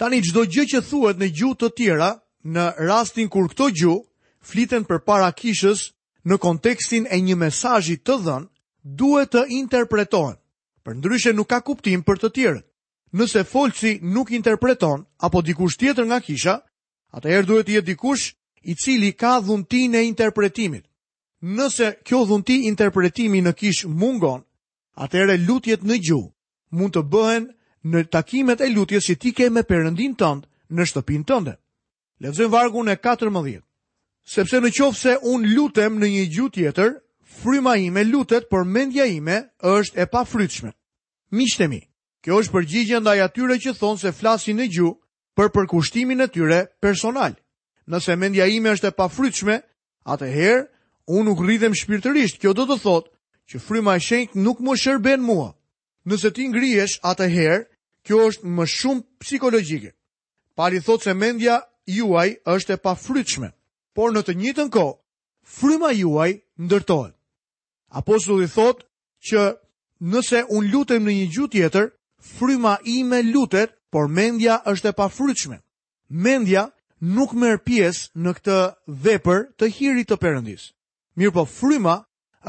Tani 0.00 0.20
çdo 0.24 0.46
gjë 0.48 0.64
që 0.72 0.80
thuhet 0.88 1.18
në 1.20 1.28
gjuhë 1.36 1.58
të 1.60 1.68
tjera, 1.76 2.06
në 2.54 2.64
rastin 2.88 3.28
kur 3.28 3.50
këto 3.52 3.66
gjuhë 3.82 4.06
fliten 4.48 4.86
përpara 4.88 5.28
kishës 5.36 5.82
në 6.24 6.40
kontekstin 6.40 7.04
e 7.12 7.18
një 7.20 7.36
mesazhi 7.42 7.98
të 8.00 8.16
dhënë, 8.24 8.48
duhet 9.02 9.30
të 9.36 9.42
interpretohen. 9.60 10.38
Për 10.88 10.96
ndryshe 10.98 11.34
nuk 11.36 11.50
ka 11.52 11.60
kuptim 11.68 12.00
për 12.06 12.16
të 12.22 12.28
tjerët. 12.34 12.64
Nëse 13.12 13.44
folsi 13.44 13.98
nuk 14.14 14.32
interpreton 14.32 15.04
apo 15.20 15.42
dikush 15.44 15.76
tjetër 15.76 16.04
nga 16.08 16.20
kisha, 16.24 16.56
atëherë 17.12 17.46
duhet 17.48 17.66
të 17.68 17.74
jetë 17.76 17.90
dikush 17.92 18.24
i 18.62 18.74
cili 18.74 19.12
ka 19.20 19.36
dhuntin 19.44 20.00
e 20.00 20.06
interpretimit. 20.08 20.84
Nëse 21.44 21.92
kjo 22.08 22.24
dhunti 22.24 22.62
interpretimi 22.72 23.42
në 23.44 23.52
kish 23.60 23.84
mungon, 24.00 24.46
atëherë 25.00 25.36
lutjet 25.48 25.82
në 25.88 25.96
gjuhë 26.08 26.30
mund 26.76 26.92
të 26.94 27.02
bëhen 27.10 27.46
në 27.90 28.02
takimet 28.12 28.60
e 28.60 28.68
lutjes 28.70 29.06
që 29.08 29.14
ti 29.22 29.30
ke 29.38 29.46
me 29.50 29.62
perëndin 29.64 30.16
tënd 30.20 30.44
në 30.76 30.86
shtëpinë 30.90 31.26
tënde. 31.30 31.54
Lexojmë 32.20 32.52
vargu 32.52 32.82
në 32.84 32.96
14. 33.00 33.60
Sepse 34.34 34.60
në 34.60 34.72
qofë 34.76 34.98
se 35.00 35.14
un 35.30 35.46
lutem 35.54 35.96
në 35.98 36.10
një 36.14 36.24
gjuhë 36.34 36.52
tjetër, 36.58 36.90
fryma 37.40 37.78
ime 37.80 38.02
lutet, 38.04 38.44
por 38.52 38.68
mendja 38.68 39.06
ime 39.08 39.38
është 39.64 40.04
e 40.04 40.06
pafrytshme. 40.12 40.74
Miqtë 41.32 41.68
mi, 41.72 41.80
kjo 42.24 42.40
është 42.42 42.54
përgjigje 42.58 43.00
ndaj 43.00 43.18
atyre 43.24 43.56
që 43.64 43.72
thonë 43.80 44.00
se 44.02 44.12
flasin 44.12 44.60
në 44.60 44.68
gjuhë 44.74 44.98
për 45.38 45.50
përkushtimin 45.54 46.20
e 46.20 46.28
tyre 46.28 46.60
personal. 46.82 47.32
Nëse 47.88 48.16
mendja 48.20 48.46
ime 48.52 48.76
është 48.76 48.90
e 48.92 48.94
pafrytshme, 49.00 49.56
atëherë 50.12 50.66
unë 51.10 51.26
nuk 51.30 51.40
rridhem 51.46 51.74
shpirtërisht, 51.74 52.36
kjo 52.42 52.52
do 52.54 52.68
të 52.68 52.76
thotë 52.84 53.10
që 53.50 53.58
fryma 53.58 53.96
e 53.98 54.02
shenjtë 54.06 54.38
nuk 54.46 54.60
më 54.62 54.76
shërben 54.78 55.22
mua. 55.26 55.48
Nëse 56.06 56.30
ti 56.34 56.46
ngrihesh 56.48 57.00
atëherë, 57.02 57.64
kjo 58.06 58.18
është 58.28 58.46
më 58.56 58.64
shumë 58.76 59.06
psikologjike. 59.20 59.90
Pali 60.56 60.78
thotë 60.80 61.04
se 61.06 61.14
mendja 61.18 61.56
juaj 61.96 62.28
është 62.46 62.76
e 62.76 62.78
pafrytshme, 62.86 63.48
por 63.96 64.14
në 64.14 64.22
të 64.26 64.36
njëjtën 64.40 64.70
kohë 64.74 64.96
fryma 65.56 65.90
juaj 65.98 66.30
ndërtohet. 66.62 67.14
Apostulli 67.98 68.46
thotë 68.48 68.86
që 69.30 69.40
nëse 70.12 70.44
un 70.56 70.70
lutem 70.72 71.02
në 71.04 71.12
një 71.18 71.26
gjuhë 71.34 71.52
tjetër, 71.52 71.90
fryma 72.36 72.76
ime 72.84 73.18
lutet, 73.32 73.74
por 73.90 74.06
mendja 74.08 74.60
është 74.70 74.88
e 74.88 74.94
pafrytshme. 75.00 75.58
Mendja 76.08 76.68
nuk 77.16 77.34
merr 77.40 77.58
pjesë 77.66 78.14
në 78.22 78.30
këtë 78.38 78.58
vepër 79.04 79.40
të 79.58 79.66
hirit 79.74 80.06
të 80.08 80.16
Perëndis. 80.22 80.68
Mirë 81.18 81.34
po, 81.34 81.42
fryma 81.44 81.96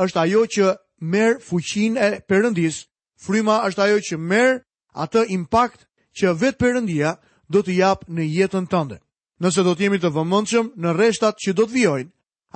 është 0.03 0.19
ajo 0.21 0.43
që 0.55 0.65
merë 1.01 1.41
fuqin 1.41 1.95
e 1.97 2.21
përëndis, 2.29 2.83
fryma 3.25 3.59
është 3.69 3.81
ajo 3.83 3.99
që 4.09 4.17
merë 4.31 4.57
atë 5.03 5.25
impact 5.33 5.87
që 6.17 6.33
vetë 6.41 6.59
përëndia 6.61 7.15
do 7.51 7.61
të 7.65 7.75
japë 7.81 8.07
në 8.15 8.25
jetën 8.37 8.67
tënde. 8.71 8.97
Nëse 9.41 9.63
do 9.65 9.73
të 9.75 9.83
jemi 9.87 9.99
të 9.99 10.11
vëmëndshëm 10.13 10.67
në 10.81 10.93
reshtat 10.97 11.37
që 11.43 11.53
do 11.57 11.65
të 11.65 11.73
vjojnë, 11.75 12.11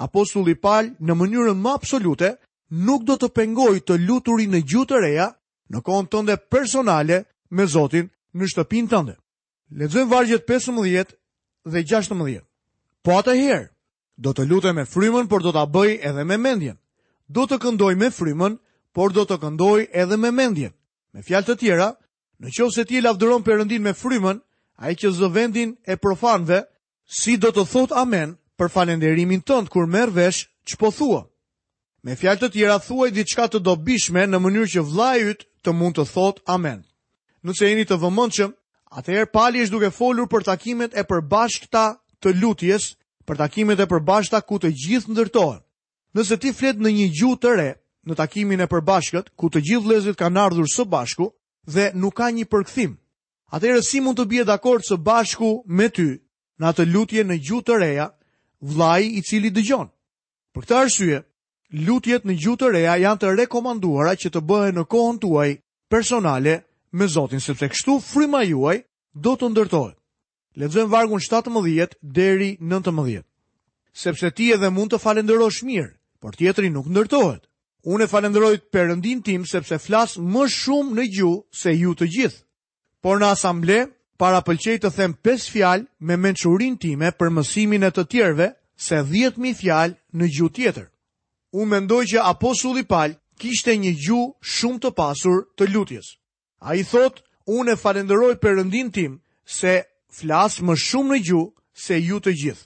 apostulli 0.06 0.56
Paul 0.62 0.92
në 1.00 1.14
mënyrën 1.18 1.60
më 1.62 1.74
absolute 1.74 2.36
nuk 2.86 3.04
do 3.08 3.16
të 3.18 3.32
pengoj 3.36 3.74
të 3.82 3.98
luturi 4.06 4.46
në 4.48 4.62
gjutë 4.70 4.94
të 4.94 5.02
reja 5.06 5.28
në 5.74 5.82
kohën 5.82 6.10
tënde 6.12 6.38
personale 6.52 7.24
me 7.50 7.66
Zotin 7.68 8.10
në 8.34 8.50
shtëpin 8.52 8.88
tënde. 8.92 9.16
Ledzojmë 9.74 10.12
vargjet 10.12 10.46
15 10.50 11.16
dhe 11.74 11.82
16. 11.82 12.40
Po 13.02 13.18
atë 13.18 13.34
herë, 13.42 13.68
do 14.18 14.34
të 14.34 14.46
lutem 14.46 14.76
me 14.76 14.86
frymën, 14.86 15.26
por 15.28 15.42
do 15.44 15.52
ta 15.52 15.66
bëj 15.66 15.98
edhe 16.06 16.24
me 16.24 16.38
mendjen 16.38 16.78
do 17.30 17.46
të 17.50 17.58
këndoj 17.64 17.96
me 17.98 18.10
frymën, 18.14 18.58
por 18.96 19.12
do 19.14 19.26
të 19.26 19.38
këndoj 19.42 19.86
edhe 19.94 20.18
me 20.18 20.32
mendjen. 20.32 20.74
Me 21.14 21.22
fjalë 21.24 21.50
të 21.50 21.56
tjera, 21.62 21.90
në 22.40 22.52
qovë 22.56 22.74
se 22.76 22.86
ti 22.88 23.02
lavdëron 23.02 23.44
përëndin 23.44 23.82
me 23.84 23.94
frymën, 23.96 24.42
a 24.78 24.92
i 24.92 24.96
që 24.96 25.10
zë 25.16 25.30
vendin 25.32 25.76
e 25.88 25.98
profanve, 25.98 26.64
si 27.06 27.38
do 27.38 27.52
të 27.52 27.66
thot 27.72 27.94
amen 27.96 28.36
për 28.60 28.72
falenderimin 28.72 29.42
tëndë 29.48 29.72
kur 29.72 29.88
merë 29.88 30.12
vesh 30.16 30.44
që 30.68 30.80
po 30.80 30.92
thua. 30.92 31.22
Me 32.06 32.16
fjalë 32.16 32.42
të 32.44 32.52
tjera, 32.54 32.76
thuaj 32.80 33.10
diçka 33.16 33.48
të 33.50 33.62
dobishme 33.66 34.28
në 34.28 34.40
mënyrë 34.42 34.72
që 34.76 34.84
vlajyt 34.90 35.48
të 35.66 35.72
mund 35.74 35.98
të 35.98 36.06
thot 36.14 36.44
amen. 36.46 36.84
Nëse 37.46 37.66
jeni 37.70 37.86
të 37.88 37.98
vëmëndshëm, 38.04 38.52
atëherë 39.00 39.32
pali 39.34 39.64
është 39.66 39.74
duke 39.74 39.90
folur 39.92 40.30
për 40.30 40.46
takimet 40.52 40.94
e 40.98 41.04
përbashkëta 41.10 41.86
të 42.22 42.36
lutjes, 42.42 42.92
për 43.26 43.42
takimet 43.44 43.80
e 43.82 43.88
përbashkëta 43.90 44.42
ku 44.46 44.60
të 44.62 44.74
gjithë 44.84 45.14
ndërtojnë. 45.16 45.65
Nëse 46.16 46.38
ti 46.40 46.50
flet 46.56 46.80
në 46.80 46.92
një 46.96 47.06
gjuhë 47.18 47.38
të 47.44 47.50
re, 47.60 47.68
në 48.08 48.16
takimin 48.22 48.62
e 48.64 48.70
përbashkët, 48.72 49.28
ku 49.40 49.50
të 49.52 49.62
gjithë 49.68 49.84
vëllezërit 49.84 50.20
kanë 50.22 50.40
ardhur 50.48 50.68
së 50.74 50.86
bashku 50.94 51.26
dhe 51.76 51.90
nuk 52.00 52.16
ka 52.22 52.30
një 52.32 52.46
përkthim, 52.54 52.94
atëherë 53.58 53.82
si 53.88 54.00
mund 54.06 54.18
të 54.22 54.26
bie 54.32 54.46
dakord 54.48 54.86
së 54.88 54.96
bashku 55.10 55.50
me 55.80 55.90
ty 55.98 56.06
në 56.62 56.70
atë 56.70 56.86
lutje 56.94 57.24
në 57.28 57.36
gjuhë 57.50 57.66
të 57.68 57.80
reja, 57.84 58.06
vllai 58.72 59.10
i 59.18 59.24
cili 59.28 59.52
dëgjon? 59.58 59.90
Për 60.56 60.64
këtë 60.64 60.78
arsye, 60.86 61.18
lutjet 61.84 62.24
në 62.30 62.38
gjuhë 62.44 62.60
të 62.64 62.72
reja 62.78 62.96
janë 63.04 63.20
të 63.26 63.34
rekomanduara 63.42 64.16
që 64.22 64.32
të 64.32 64.40
bëhen 64.52 64.80
në 64.80 64.86
kohën 64.96 65.20
tuaj 65.26 65.50
personale 65.92 66.56
me 66.96 67.08
Zotin, 67.12 67.44
sepse 67.50 67.68
kështu 67.74 67.98
fryma 68.08 68.46
juaj 68.48 68.78
do 69.26 69.36
të 69.36 69.52
ndërtohet. 69.52 70.00
Lexojmë 70.64 70.92
vargun 70.96 71.20
17 71.28 72.00
deri 72.22 72.54
19. 72.64 73.24
Sepse 74.06 74.32
ti 74.32 74.54
edhe 74.56 74.72
mund 74.78 74.94
të 74.96 75.02
falenderosh 75.04 75.64
mirë, 75.68 75.92
por 76.26 76.34
tjetri 76.34 76.72
nuk 76.74 76.88
ndërtohet. 76.90 77.44
Unë 77.86 78.08
e 78.08 78.10
falenderoj 78.10 78.56
Perëndin 78.74 79.20
tim 79.22 79.44
sepse 79.46 79.78
flas 79.78 80.16
më 80.18 80.48
shumë 80.50 80.96
në 80.98 81.04
gjuhë 81.18 81.44
se 81.62 81.70
ju 81.78 81.92
të 81.94 82.08
gjithë. 82.16 82.42
Por 83.04 83.20
në 83.22 83.28
asamble 83.36 83.78
para 84.18 84.40
pëlqej 84.42 84.80
të 84.82 84.90
them 84.98 85.14
5 85.22 85.46
fjalë 85.54 85.86
me 86.08 86.18
mençurin 86.18 86.80
time 86.82 87.12
për 87.14 87.30
mësimin 87.36 87.86
e 87.86 87.92
të 87.94 88.08
tjerëve 88.14 88.48
se 88.88 89.04
10000 89.06 89.54
fjalë 89.62 89.96
në 90.18 90.32
gjuhë 90.40 90.56
tjetër. 90.58 90.88
Unë 91.54 91.72
mendoj 91.76 92.04
që 92.16 92.26
apostulli 92.34 92.88
Paul 92.90 93.14
kishte 93.38 93.78
një 93.78 93.94
gjuhë 93.94 94.36
shumë 94.56 94.82
të 94.82 94.96
pasur 94.98 95.46
të 95.58 95.70
lutjes. 95.76 96.08
Ai 96.66 96.82
thotë, 96.90 97.22
"Unë 97.58 97.74
e 97.74 97.76
falenderoj 97.84 98.34
Perëndin 98.42 98.90
tim 98.92 99.22
se 99.46 99.84
flas 100.10 100.58
më 100.66 100.74
shumë 100.74 101.12
në 101.14 101.20
gjuhë 101.28 101.54
se 101.86 102.02
ju 102.02 102.18
të 102.20 102.32
gjithë." 102.34 102.66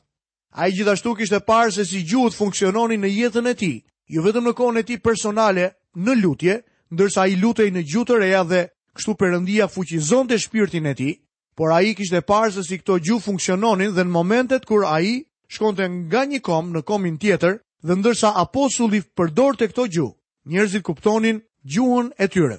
A 0.51 0.67
i 0.67 0.71
gjithashtu 0.73 1.13
kishte 1.15 1.39
parë 1.45 1.71
se 1.71 1.85
si 1.85 2.01
gjuhët 2.03 2.33
funksiononin 2.35 3.03
në 3.05 3.09
jetën 3.17 3.47
e 3.47 3.53
ti, 3.55 3.71
jo 4.09 4.21
vetëm 4.25 4.49
në 4.49 4.53
kohën 4.57 4.79
e 4.81 4.83
ti 4.87 4.97
personale 4.97 5.71
në 5.95 6.15
lutje, 6.23 6.55
ndërsa 6.89 7.27
i 7.29 7.35
lutej 7.37 7.69
në 7.71 7.83
gjuhë 7.85 8.07
të 8.09 8.17
reja 8.19 8.41
dhe 8.49 8.61
kështu 8.97 9.13
përëndia 9.21 9.67
fuqizon 9.69 10.27
të 10.27 10.39
shpirtin 10.41 10.89
e 10.89 10.93
ti, 10.97 11.11
por 11.55 11.69
a 11.71 11.81
i 11.85 11.93
kishte 11.95 12.21
parë 12.25 12.53
se 12.55 12.63
si 12.65 12.79
këto 12.81 12.97
gjuhë 13.05 13.25
funksiononin 13.27 13.93
dhe 13.93 14.05
në 14.07 14.11
momentet 14.15 14.65
kur 14.65 14.87
a 14.89 14.97
i 15.05 15.13
shkonte 15.47 15.85
nga 15.87 16.25
një 16.25 16.39
kom 16.41 16.73
në 16.73 16.81
komin 16.89 17.17
tjetër 17.21 17.59
dhe 17.85 17.95
ndërsa 17.99 18.33
aposulli 18.41 19.03
përdor 19.15 19.53
të 19.55 19.69
këto 19.71 19.85
gjuhë, 19.93 20.15
njerëzit 20.49 20.83
kuptonin 20.85 21.43
gjuhën 21.65 22.09
e 22.17 22.25
tyre. 22.27 22.57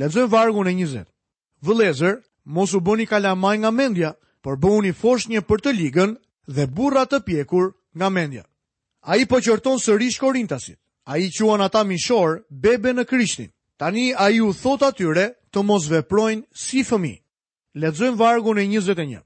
Lezën 0.00 0.30
vargun 0.32 0.68
e 0.68 0.72
njëzet. 0.80 1.08
Vëlezër, 1.60 2.22
mos 2.54 2.72
u 2.74 2.80
bëni 2.80 3.04
kalamaj 3.10 3.56
nga 3.58 3.70
mendja, 3.70 4.10
por 4.42 4.56
bëni 4.56 4.94
fosh 4.96 5.28
një 5.28 5.42
për 5.48 5.58
të 5.64 5.70
ligën 5.76 6.16
dhe 6.48 6.66
burra 6.66 7.04
të 7.06 7.20
pjekur 7.24 7.72
nga 7.94 8.08
mendja. 8.08 8.42
A 9.00 9.16
i 9.16 9.26
po 9.26 9.40
së 9.40 9.78
sërish 9.78 10.18
korintasit, 10.18 10.78
a 11.04 11.18
i 11.18 11.30
quan 11.30 11.60
ata 11.60 11.84
mishor 11.84 12.42
bebe 12.50 12.92
në 12.92 13.04
krishtin, 13.04 13.50
tani 13.76 14.14
a 14.16 14.30
i 14.30 14.40
u 14.40 14.52
thot 14.52 14.82
atyre 14.82 15.34
të 15.52 15.60
mos 15.62 15.88
veprojnë 15.90 16.42
si 16.52 16.80
fëmi. 16.82 17.18
Ledzojmë 17.74 18.16
vargu 18.16 18.54
në 18.54 18.64
21. 18.64 19.22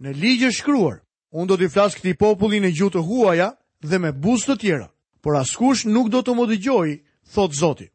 Në 0.00 0.10
ligjë 0.12 0.50
shkruar, 0.52 1.00
unë 1.32 1.46
do 1.48 1.56
t'i 1.56 1.68
flas 1.72 1.94
këti 1.96 2.14
popullin 2.14 2.64
e 2.64 2.72
gjutë 2.72 3.00
huaja 3.02 3.56
dhe 3.80 3.98
me 3.98 4.12
bus 4.12 4.44
të 4.46 4.56
tjera, 4.60 4.88
por 5.22 5.36
askush 5.36 5.86
nuk 5.88 6.08
do 6.12 6.20
të 6.22 6.34
më 6.36 6.46
dëgjoj, 6.52 6.88
thot 7.34 7.52
Zoti. 7.56 7.88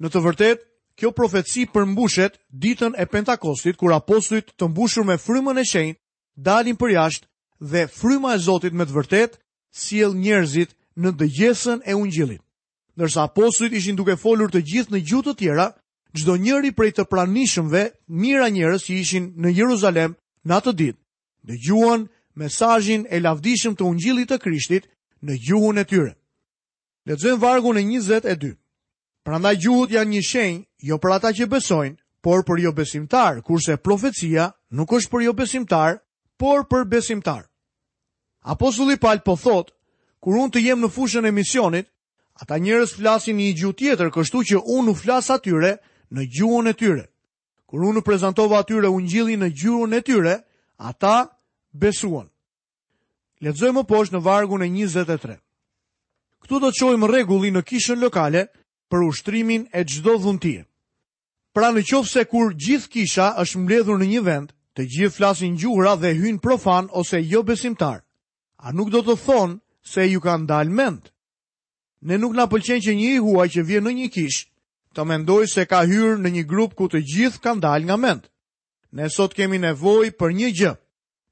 Në 0.00 0.08
të 0.12 0.20
vërtet, 0.26 0.58
kjo 0.94 1.10
profetësi 1.16 1.64
përmbushet 1.72 2.36
ditën 2.52 2.92
e 3.00 3.04
Pentakostit, 3.08 3.76
kur 3.76 3.92
apostit 3.96 4.52
të 4.56 4.68
mbushur 4.68 5.04
me 5.08 5.16
frymën 5.16 5.58
e 5.60 5.64
shenjë, 5.64 5.96
dalin 6.36 6.76
për 6.76 6.92
jashtë 6.92 7.26
dhe 7.60 7.86
fryma 7.86 8.34
e 8.34 8.38
Zotit 8.38 8.72
me 8.74 8.84
të 8.84 8.92
vërtet 8.92 9.36
el 10.00 10.14
njerëzit 10.14 10.70
në 10.96 11.12
dëgjesën 11.20 11.80
e 11.84 11.94
ungjillit. 11.94 12.40
Ndërsa 12.96 13.22
apostujt 13.28 13.72
ishin 13.72 13.96
duke 13.96 14.16
folur 14.16 14.48
të 14.50 14.62
gjithë 14.64 14.92
në 14.92 14.98
gjutë 15.04 15.30
të 15.30 15.36
tjera, 15.38 15.66
çdo 16.16 16.36
njëri 16.36 16.72
prej 16.72 16.90
të 16.96 17.04
pranishëmve, 17.04 17.92
mira 18.08 18.48
njerëz 18.48 18.80
që 18.88 18.92
ishin 19.00 19.24
në 19.36 19.52
Jeruzalem 19.58 20.14
në 20.44 20.52
atë 20.56 20.72
ditë, 20.72 21.00
dëgjuan 21.44 22.06
mesazhin 22.36 23.04
e 23.10 23.20
lavdishëm 23.20 23.76
të 23.76 23.84
ungjillit 23.84 24.30
të 24.30 24.38
Krishtit 24.38 24.84
në 25.22 25.34
gjuhën 25.44 25.78
e 25.80 25.84
tyre. 25.84 26.12
Lexojmë 27.06 27.40
vargun 27.40 27.76
e 27.78 27.82
22. 27.84 28.56
Prandaj 29.24 29.56
gjuhët 29.60 29.90
janë 29.92 30.10
një 30.10 30.22
shenjë 30.30 30.64
jo 30.88 30.96
për 30.98 31.12
ata 31.20 31.32
që 31.36 31.46
besojnë, 31.52 31.96
por 32.24 32.44
për 32.48 32.58
jo 32.64 32.72
besimtar, 32.72 33.42
kurse 33.44 33.76
profecia 33.76 34.54
nuk 34.70 34.92
është 34.92 35.10
për 35.12 35.20
jo 35.22 35.32
besimtar, 35.36 36.00
por 36.36 36.64
për 36.68 36.84
besimtar. 36.88 37.46
Apostulli 38.44 38.96
Paul 38.96 39.20
po 39.24 39.36
thot, 39.36 39.72
kur 40.20 40.36
unë 40.38 40.52
të 40.54 40.62
jem 40.66 40.80
në 40.84 40.90
fushën 40.94 41.26
e 41.28 41.32
misionit, 41.34 41.86
ata 42.38 42.58
njerëz 42.60 42.94
flasin 42.98 43.36
një 43.36 43.52
gjuhë 43.58 43.76
tjetër, 43.78 44.10
kështu 44.12 44.42
që 44.50 44.60
unë 44.76 44.92
u 44.92 44.94
flas 44.94 45.30
atyre 45.30 45.78
në 46.14 46.22
gjuhën 46.36 46.68
e 46.70 46.74
tyre. 46.78 47.06
Kur 47.66 47.82
unë 47.90 48.02
u 48.04 48.06
prezantova 48.06 48.60
atyre 48.62 48.90
ungjillin 48.92 49.40
në 49.42 49.50
gjuhën 49.58 49.96
e 49.98 50.02
tyre, 50.06 50.36
ata 50.76 51.32
besuan. 51.72 52.28
Lexojmë 53.42 53.84
poshtë 53.88 54.14
në 54.16 54.22
vargun 54.24 54.62
e 54.62 54.70
23. 54.70 55.38
Ktu 56.44 56.60
do 56.62 56.70
të 56.70 56.78
shohim 56.78 57.04
rregullin 57.08 57.56
në 57.58 57.62
kishën 57.66 58.00
lokale 58.00 58.46
për 58.90 59.04
ushtrimin 59.08 59.66
e 59.74 59.82
çdo 59.84 60.14
dhuntie. 60.22 60.62
Pra 61.52 61.72
në 61.72 61.82
qofë 61.88 62.10
se 62.12 62.24
kur 62.30 62.52
gjithë 62.54 62.88
kisha 62.92 63.26
është 63.42 63.58
mbledhur 63.58 63.98
në 63.98 64.06
një 64.12 64.22
vend, 64.26 64.55
të 64.76 64.84
gjithë 64.92 65.14
flasin 65.16 65.54
gjuhra 65.56 65.94
dhe 65.96 66.10
hynë 66.20 66.42
profan 66.44 66.90
ose 66.92 67.22
jo 67.24 67.40
besimtar. 67.42 68.02
A 68.60 68.68
nuk 68.76 68.92
do 68.92 69.00
të 69.00 69.14
thonë 69.24 69.56
se 69.88 70.04
ju 70.06 70.20
kanë 70.20 70.46
dalë 70.50 70.72
mend. 70.76 71.08
Ne 72.04 72.18
nuk 72.20 72.36
na 72.36 72.44
pëlqen 72.46 72.80
që 72.84 72.92
një 72.98 73.10
i 73.16 73.22
huaj 73.24 73.48
që 73.56 73.64
vjen 73.64 73.88
në 73.88 73.94
një 74.02 74.08
kish 74.14 74.40
të 74.96 75.04
mendoj 75.04 75.44
se 75.52 75.64
ka 75.68 75.80
hyrë 75.88 76.20
në 76.24 76.30
një 76.34 76.42
grup 76.48 76.72
ku 76.76 76.86
të 76.88 77.00
gjithë 77.08 77.40
kanë 77.44 77.60
dalë 77.64 77.84
nga 77.88 77.96
mend. 78.00 78.22
Ne 78.92 79.08
sot 79.12 79.34
kemi 79.36 79.58
nevoj 79.60 80.12
për 80.20 80.30
një 80.38 80.50
gjë, 80.56 80.70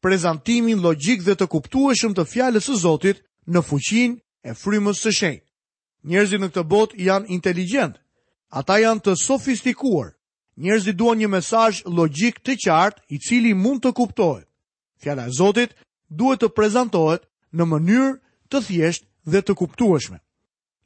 prezentimin 0.05 0.81
logik 0.85 1.23
dhe 1.25 1.33
të 1.37 1.47
kuptueshëm 1.53 2.13
të 2.17 2.27
fjalës 2.33 2.69
së 2.69 2.77
Zotit 2.83 3.21
në 3.49 3.63
fuqin 3.65 4.19
e 4.45 4.53
frymës 4.55 5.01
së 5.05 5.13
shenjtë. 5.21 5.49
Njerëzit 6.05 6.43
në 6.45 6.51
këtë 6.53 6.67
botë 6.69 7.01
janë 7.07 7.33
inteligjent, 7.33 7.95
ata 8.53 8.75
janë 8.85 9.01
të 9.05 9.15
sofistikuar, 9.23 10.14
Njerëzit 10.57 10.95
duan 10.97 11.19
një 11.19 11.29
mesazh 11.29 11.83
logjik 11.89 12.39
të 12.47 12.55
qartë 12.65 13.03
i 13.15 13.19
cili 13.19 13.55
mund 13.55 13.83
të 13.83 13.91
kuptohet. 13.99 14.47
Fjala 15.03 15.27
e 15.27 15.33
Zotit 15.35 15.73
duhet 16.09 16.41
të 16.41 16.53
prezantohet 16.55 17.27
në 17.51 17.67
mënyrë 17.67 18.13
të 18.53 18.61
thjeshtë 18.69 19.07
dhe 19.33 19.41
të 19.43 19.55
kuptueshme. 19.59 20.21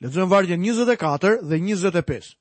Lexojmë 0.00 0.31
vargjen 0.31 0.62
24 0.64 1.35
dhe 1.44 1.59
25. 1.61 2.33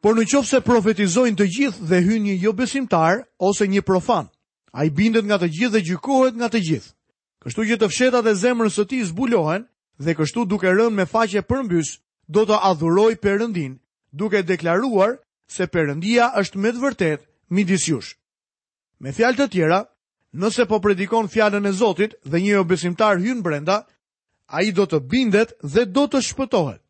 Por 0.00 0.16
në 0.16 0.24
qofë 0.32 0.48
se 0.48 0.60
profetizojnë 0.64 1.36
të 1.36 1.46
gjithë 1.56 1.84
dhe 1.90 2.00
hynë 2.06 2.24
një 2.30 2.34
jo 2.46 2.52
besimtar 2.56 3.22
ose 3.38 3.68
një 3.68 3.82
profan, 3.84 4.28
a 4.72 4.84
i 4.88 4.90
bindet 4.90 5.24
nga 5.24 5.38
të 5.40 5.48
gjithë 5.58 5.72
dhe 5.76 5.84
gjykohet 5.88 6.34
nga 6.38 6.48
të 6.52 6.60
gjithë. 6.68 6.92
Kështu 7.44 7.64
që 7.70 7.76
të 7.80 7.88
fshetat 7.92 8.26
e 8.30 8.34
zemrën 8.40 8.72
së 8.72 8.86
ti 8.88 9.02
zbulohen 9.04 9.68
dhe 10.00 10.16
kështu 10.16 10.46
duke 10.48 10.68
rënë 10.72 10.96
me 10.96 11.04
faqe 11.06 11.44
përmbys, 11.48 11.98
do 12.24 12.46
të 12.48 12.56
adhuroj 12.70 13.12
përëndin 13.24 13.76
duke 14.12 14.40
deklaruar 14.42 15.18
se 15.52 15.66
përëndia 15.72 16.28
është 16.40 16.60
me 16.62 16.70
të 16.74 16.80
vërtet 16.82 17.24
midis 17.56 17.88
jush. 17.88 18.14
Me 19.02 19.12
fjalë 19.12 19.36
të 19.38 19.48
tjera, 19.52 19.80
nëse 20.32 20.66
po 20.68 20.80
predikon 20.80 21.28
fjalën 21.28 21.66
e 21.68 21.72
Zotit 21.72 22.14
dhe 22.24 22.38
një 22.40 22.60
obesimtar 22.62 23.20
hyn 23.20 23.42
brenda, 23.44 23.84
ai 24.56 24.72
do 24.72 24.86
të 24.86 24.98
bindet 25.10 25.52
dhe 25.72 25.84
do 25.94 26.06
të 26.08 26.20
shpëtohet. 26.28 26.80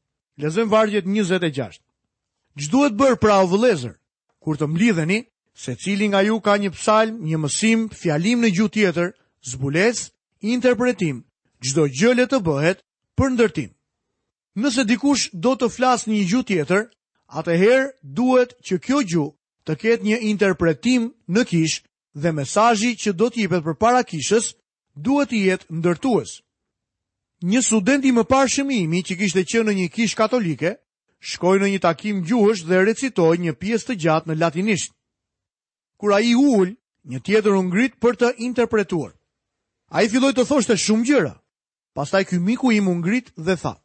Lezëm 0.43 0.69
vargjet 0.71 1.05
26. 1.07 1.79
Gjduhet 2.59 2.95
bërë 2.99 3.19
pra 3.23 3.41
o 3.43 3.47
vëlezër, 3.51 3.95
kur 4.43 4.57
të 4.59 4.67
mblidheni, 4.71 5.21
se 5.55 5.75
cilin 5.79 6.11
nga 6.11 6.23
ju 6.27 6.41
ka 6.43 6.55
një 6.59 6.71
psalm, 6.75 7.15
një 7.27 7.39
mësim, 7.39 7.81
fjalim 8.01 8.43
në 8.43 8.51
gjuhë 8.55 8.75
tjetër, 8.75 9.09
zbules, 9.51 9.99
interpretim, 10.43 11.23
gjdo 11.63 11.85
gjële 11.99 12.27
të 12.31 12.39
bëhet 12.47 12.83
për 13.17 13.29
ndërtim. 13.35 13.71
Nëse 14.59 14.83
dikush 14.87 15.31
do 15.45 15.55
të 15.59 15.71
flas 15.75 16.07
një 16.11 16.23
gjuhë 16.31 16.49
tjetër, 16.51 16.83
atëherë 17.29 17.87
duhet 18.19 18.55
që 18.67 18.79
kjo 18.85 18.99
gjuhë 19.11 19.33
të 19.67 19.75
ketë 19.83 20.05
një 20.05 20.19
interpretim 20.31 21.11
në 21.35 21.43
kishë 21.49 21.83
dhe 22.23 22.33
mesajji 22.37 22.95
që 23.03 23.11
do 23.17 23.29
t'jipet 23.33 23.65
për 23.65 23.77
para 23.81 24.03
kishës 24.05 24.53
duhet 24.95 25.33
i 25.33 25.45
jetë 25.49 25.67
ndërtues. 25.79 26.41
Një 27.43 27.61
studenti 27.67 28.13
më 28.15 28.25
parë 28.31 28.51
shëmimi 28.55 29.01
që 29.07 29.15
kishte 29.19 29.43
që 29.51 29.65
në 29.65 29.73
një 29.79 29.89
kishë 29.95 30.17
katolike, 30.17 30.77
shkoj 31.31 31.57
në 31.61 31.69
një 31.73 31.81
takim 31.83 32.23
gjuhësh 32.25 32.65
dhe 32.69 32.85
recitoj 32.87 33.35
një 33.41 33.55
pjesë 33.61 33.87
të 33.87 33.95
gjatë 34.05 34.29
në 34.31 34.39
latinisht. 34.41 34.93
Kura 35.99 36.21
i 36.25 36.35
ullë, 36.39 36.77
një 37.09 37.19
tjetër 37.27 37.53
ungrit 37.59 37.97
ngrit 37.97 38.01
për 38.03 38.15
të 38.21 38.31
interpretuar. 38.47 39.13
A 39.93 40.03
i 40.05 40.09
filloj 40.09 40.33
të 40.37 40.45
thoshte 40.49 40.77
shumë 40.81 41.05
gjëra. 41.09 41.35
Pastaj 41.95 42.25
kjo 42.29 42.41
miku 42.41 42.73
im 42.73 42.89
unë 42.89 43.01
ngrit 43.03 43.29
dhe 43.37 43.55
thatë. 43.61 43.84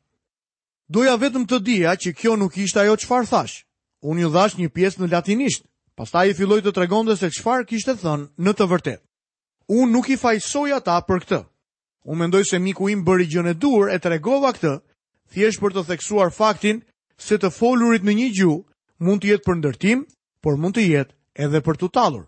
Doja 0.90 1.14
vetëm 1.22 1.44
të 1.46 1.60
dija 1.62 1.92
që 2.02 2.16
kjo 2.18 2.32
nuk 2.42 2.56
ishte 2.58 2.82
ajo 2.82 2.96
qëfar 2.98 3.28
thash. 3.30 3.60
Unë 4.02 4.24
ju 4.24 4.30
dhash 4.34 4.56
një 4.58 4.70
pjesë 4.74 5.02
në 5.04 5.12
latinisht, 5.12 5.62
pastaj 5.94 6.32
i 6.32 6.34
filloj 6.34 6.62
të 6.66 6.72
tregonde 6.74 7.14
se 7.18 7.30
qëfar 7.30 7.68
kishte 7.70 7.94
thënë 8.02 8.26
në 8.42 8.52
të 8.58 8.66
vërtet. 8.72 9.02
Unë 9.70 9.92
nuk 9.94 10.10
i 10.10 10.18
fajsoj 10.18 10.72
ata 10.74 10.98
për 11.06 11.20
këtë. 11.24 11.40
Unë 12.10 12.20
mendoj 12.24 12.42
se 12.50 12.58
miku 12.60 12.90
im 12.90 13.04
bëri 13.06 13.28
gjën 13.30 13.52
e 13.52 13.54
dur 13.62 13.92
e 13.94 14.00
tregova 14.02 14.50
këtë, 14.58 14.74
thjesh 15.30 15.60
për 15.62 15.76
të 15.78 15.84
theksuar 15.92 16.34
faktin 16.34 16.82
se 17.22 17.38
të 17.38 17.52
folurit 17.54 18.02
në 18.08 18.14
një 18.22 18.30
gju 18.40 18.56
mund 18.98 19.22
të 19.22 19.30
jetë 19.34 19.46
për 19.46 19.58
ndërtim, 19.62 20.00
por 20.42 20.58
mund 20.58 20.74
të 20.80 20.88
jetë 20.90 21.46
edhe 21.46 21.62
për 21.70 21.78
të 21.84 21.90
talur. 22.00 22.26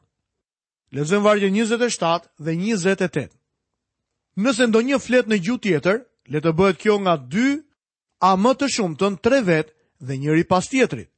Lezëm 0.93 1.26
vargje 1.26 1.50
27 1.56 2.30
dhe 2.38 2.54
28. 2.62 3.32
Nëse 4.38 4.69
ndonjë 4.69 5.02
flet 5.08 5.26
në 5.32 5.41
gju 5.45 5.58
tjetër, 5.65 6.04
le 6.32 6.39
të 6.45 6.52
bëhet 6.60 6.78
kjo 6.84 7.00
nga 7.02 7.17
a 8.21 8.38
më 8.38 8.51
të 8.60 8.67
shumë 8.69 8.97
tën 8.99 9.15
tre 9.23 9.39
vet 9.45 9.69
dhe 10.05 10.15
njëri 10.17 10.45
pas 10.45 10.65
tjetrit. 10.69 11.10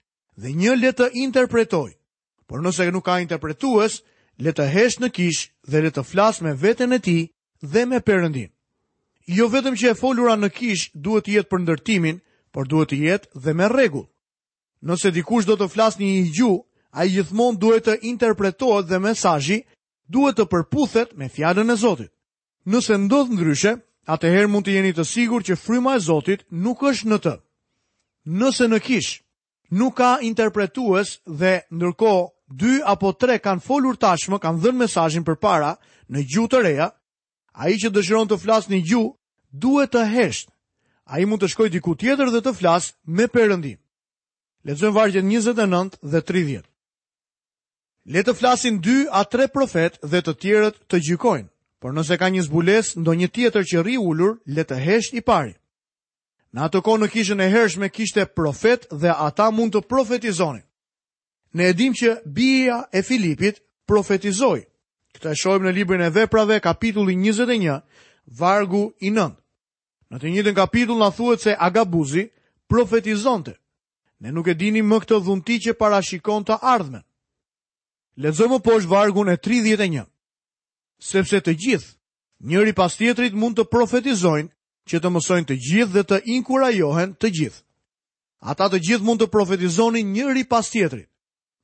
Dhe 0.42 0.50
një 0.60 0.74
le 0.80 0.92
të 0.98 1.08
interpretoj. 1.24 1.92
Por 2.48 2.64
nëse 2.64 2.88
nuk 2.92 3.06
ka 3.06 3.20
interpretues, 3.22 4.00
le 4.44 4.52
të 4.56 4.66
hesh 4.74 4.98
në 5.00 5.10
kish 5.14 5.52
dhe 5.70 5.84
le 5.84 5.92
të 5.94 6.04
flas 6.12 6.40
me 6.42 6.56
veten 6.64 6.94
e 6.96 7.00
ti 7.00 7.20
dhe 7.62 7.84
me 7.86 8.00
Perëndin. 8.02 8.50
Jo 9.28 9.46
vetëm 9.52 9.76
që 9.80 9.92
e 9.92 9.96
folura 10.00 10.34
në 10.40 10.50
kish 10.58 10.90
duhet 10.96 11.28
të 11.28 11.34
jetë 11.38 11.50
për 11.52 11.62
ndërtimin, 11.64 12.18
por 12.54 12.68
duhet 12.72 12.90
të 12.92 13.00
jetë 13.04 13.42
dhe 13.44 13.54
me 13.56 13.68
rregull. 13.72 14.08
Nëse 14.88 15.12
dikush 15.16 15.46
do 15.48 15.56
të 15.60 15.68
flas 15.72 16.00
një 16.00 16.32
gjuhë, 16.40 16.64
ai 16.98 17.08
gjithmonë 17.12 17.60
duhet 17.60 17.86
të 17.88 18.00
interpretohet 18.12 18.88
dhe 18.90 19.00
mesazhi 19.00 19.60
duhet 20.08 20.40
të 20.40 20.48
përputhet 20.52 21.10
me 21.20 21.30
fjalën 21.30 21.72
e 21.72 21.78
Zotit. 21.84 22.12
Nëse 22.72 22.96
ndodh 23.00 23.32
ndryshe, 23.36 23.78
atëherë 24.12 24.50
mund 24.52 24.66
të 24.68 24.74
jeni 24.78 24.92
të 24.96 25.04
sigur 25.08 25.44
që 25.46 25.58
fryma 25.60 25.96
e 25.98 26.04
Zotit 26.04 26.44
nuk 26.52 26.84
është 26.84 27.08
në 27.12 27.20
të. 27.24 27.36
Nëse 28.42 28.68
në 28.70 28.80
kish, 28.86 29.12
nuk 29.72 29.96
ka 30.00 30.14
interpretues 30.24 31.18
dhe 31.28 31.54
nërko 31.80 32.14
dy 32.54 32.80
apo 32.88 33.14
tre 33.14 33.40
kanë 33.40 33.64
folur 33.66 33.96
tashmë, 34.00 34.40
kanë 34.44 34.62
dhënë 34.64 34.82
mesajin 34.84 35.26
për 35.28 35.38
para 35.42 35.76
në 36.12 36.22
gju 36.30 36.46
të 36.52 36.60
reja, 36.64 36.90
a 37.54 37.70
i 37.70 37.78
që 37.80 37.92
dëshiron 37.96 38.28
të 38.32 38.40
flasë 38.44 38.72
një 38.74 38.82
gju, 38.90 39.04
duhet 39.52 39.94
të 39.94 40.04
heshtë. 40.14 40.52
A 41.12 41.20
i 41.20 41.26
mund 41.28 41.42
të 41.44 41.52
shkoj 41.52 41.70
diku 41.70 41.94
tjetër 42.00 42.32
dhe 42.32 42.40
të 42.46 42.54
flasë 42.56 42.94
me 43.08 43.28
përëndim. 43.28 43.78
Letëzën 44.64 44.94
vargjët 44.96 45.26
29 45.28 46.00
dhe 46.08 46.22
30. 46.22 46.64
Letë 48.08 48.34
flasin 48.36 48.80
dy 48.84 49.06
a 49.12 49.24
tre 49.28 49.50
profet 49.52 50.00
dhe 50.00 50.22
të 50.24 50.34
tjerët 50.42 50.78
të 50.88 50.98
gjykojnë 51.08 51.50
por 51.84 51.92
nëse 51.92 52.16
ka 52.16 52.30
një 52.32 52.46
zbules, 52.48 52.94
ndo 52.96 53.12
një 53.12 53.28
tjetër 53.36 53.66
që 53.68 53.78
ri 53.84 53.98
ullur, 54.00 54.38
le 54.48 54.64
të 54.64 54.78
hesht 54.86 55.18
i 55.20 55.22
pari. 55.22 55.52
Në 56.56 56.62
atë 56.70 56.80
kohë 56.86 57.00
në 57.02 57.08
kishën 57.12 57.42
e 57.44 57.48
hershme 57.52 57.90
kishte 57.92 58.24
profet 58.32 58.86
dhe 59.02 59.12
ata 59.28 59.50
mund 59.52 59.76
të 59.76 59.82
profetizonin. 59.92 60.64
Ne 61.58 61.66
edhim 61.74 61.92
që 61.92 62.14
bia 62.38 62.78
e 62.96 63.02
Filipit 63.04 63.60
profetizoi. 63.90 64.62
Këta 65.18 65.34
e 65.34 65.40
shojmë 65.42 65.68
në 65.68 65.74
librin 65.76 66.06
e 66.08 66.08
veprave, 66.16 66.62
kapitulli 66.64 67.18
21, 67.20 67.82
vargu 68.40 68.84
i 69.04 69.12
nëndë. 69.12 69.42
Në 70.08 70.16
të 70.24 70.32
njëtën 70.38 70.58
kapitull 70.64 71.04
në 71.04 71.12
thuet 71.20 71.44
se 71.44 71.58
Agabuzi 71.68 72.30
profetizonte. 72.72 73.58
Ne 74.24 74.32
nuk 74.32 74.48
e 74.48 74.56
dini 74.56 74.80
më 74.88 75.04
këtë 75.04 75.20
dhunti 75.26 75.60
që 75.68 75.76
parashikon 75.76 76.48
të 76.48 76.62
ardhme. 76.64 77.04
Lezojmë 78.24 78.64
poshë 78.64 78.88
vargun 78.94 79.36
e 79.36 79.36
31 79.36 80.08
sepse 81.04 81.40
të 81.44 81.54
gjithë, 81.64 81.92
njëri 82.48 82.74
pas 82.78 82.96
tjetrit 82.96 83.34
mund 83.36 83.58
të 83.60 83.68
profetizojnë 83.72 84.50
që 84.88 84.98
të 85.02 85.10
mësojnë 85.14 85.48
të 85.50 85.56
gjithë 85.68 85.94
dhe 85.94 86.04
të 86.10 86.20
inkurajohen 86.36 87.14
të 87.20 87.30
gjithë. 87.40 87.62
Ata 88.52 88.70
të 88.72 88.80
gjithë 88.88 89.06
mund 89.08 89.22
të 89.22 89.28
profetizoni 89.32 90.02
njëri 90.14 90.44
pas 90.52 90.70
tjetrit, 90.72 91.08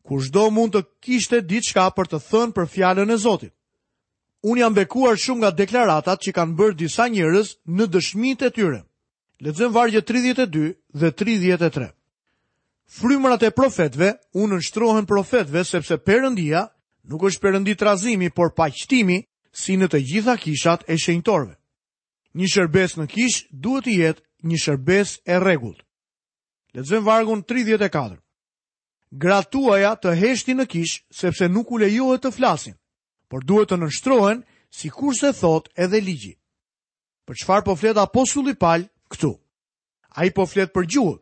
kur 0.04 0.24
shdo 0.24 0.50
mund 0.56 0.74
të 0.76 0.82
kishte 1.06 1.40
diçka 1.44 1.88
për 1.96 2.08
të 2.12 2.20
thënë 2.30 2.54
për 2.58 2.68
fjallën 2.74 3.14
e 3.16 3.18
Zotit. 3.18 3.54
Unë 4.44 4.62
jam 4.62 4.74
bekuar 4.74 5.18
shumë 5.20 5.40
nga 5.42 5.52
deklaratat 5.60 6.22
që 6.24 6.32
kanë 6.36 6.56
bërë 6.60 6.78
disa 6.80 7.08
njërës 7.12 7.50
në 7.76 7.86
dëshmit 7.94 8.44
e 8.48 8.50
tyre. 8.56 8.82
Ledzëm 9.44 9.74
vargje 9.76 10.02
32 10.08 10.70
dhe 11.00 11.10
33. 11.20 11.90
Frymrat 13.00 13.44
e 13.44 13.52
profetve, 13.56 14.14
unë 14.40 14.60
nështrohen 14.60 15.06
profetve 15.06 15.64
sepse 15.68 15.98
përëndia, 16.08 16.66
nuk 17.10 17.28
është 17.28 17.44
përëndi 17.44 17.76
trazimi, 17.80 18.30
por 18.32 18.54
paqtimi 18.56 19.20
si 19.52 19.76
në 19.78 19.88
të 19.90 20.00
gjitha 20.06 20.36
kishat 20.38 20.84
e 20.90 20.98
shenjtorve. 20.98 21.56
Një 22.38 22.48
shërbes 22.54 22.98
në 22.98 23.08
kish 23.10 23.40
duhet 23.50 23.86
të 23.86 23.96
jetë 23.98 24.22
një 24.48 24.58
shërbes 24.64 25.16
e 25.26 25.40
regullt. 25.42 25.82
Letëzën 26.74 27.04
vargun 27.08 27.42
34. 27.44 28.20
Gratuaja 29.12 29.96
të 29.98 30.14
heshti 30.20 30.54
në 30.54 30.68
kish 30.70 31.00
sepse 31.10 31.50
nuk 31.50 31.72
u 31.74 31.80
lejohet 31.82 32.22
të 32.24 32.32
flasin, 32.36 32.76
por 33.28 33.42
duhet 33.44 33.72
të 33.72 33.80
nështrohen 33.82 34.44
si 34.70 34.90
kur 34.94 35.18
se 35.18 35.34
thot 35.34 35.70
edhe 35.76 35.98
ligji. 36.02 36.36
Për 37.26 37.42
qëfar 37.42 37.66
po 37.66 37.74
flet 37.76 37.98
apostulli 37.98 38.54
pal 38.54 38.86
këtu? 39.10 39.34
A 40.18 40.26
i 40.26 40.32
po 40.34 40.46
flet 40.46 40.70
për 40.74 40.86
gjuhët, 40.86 41.20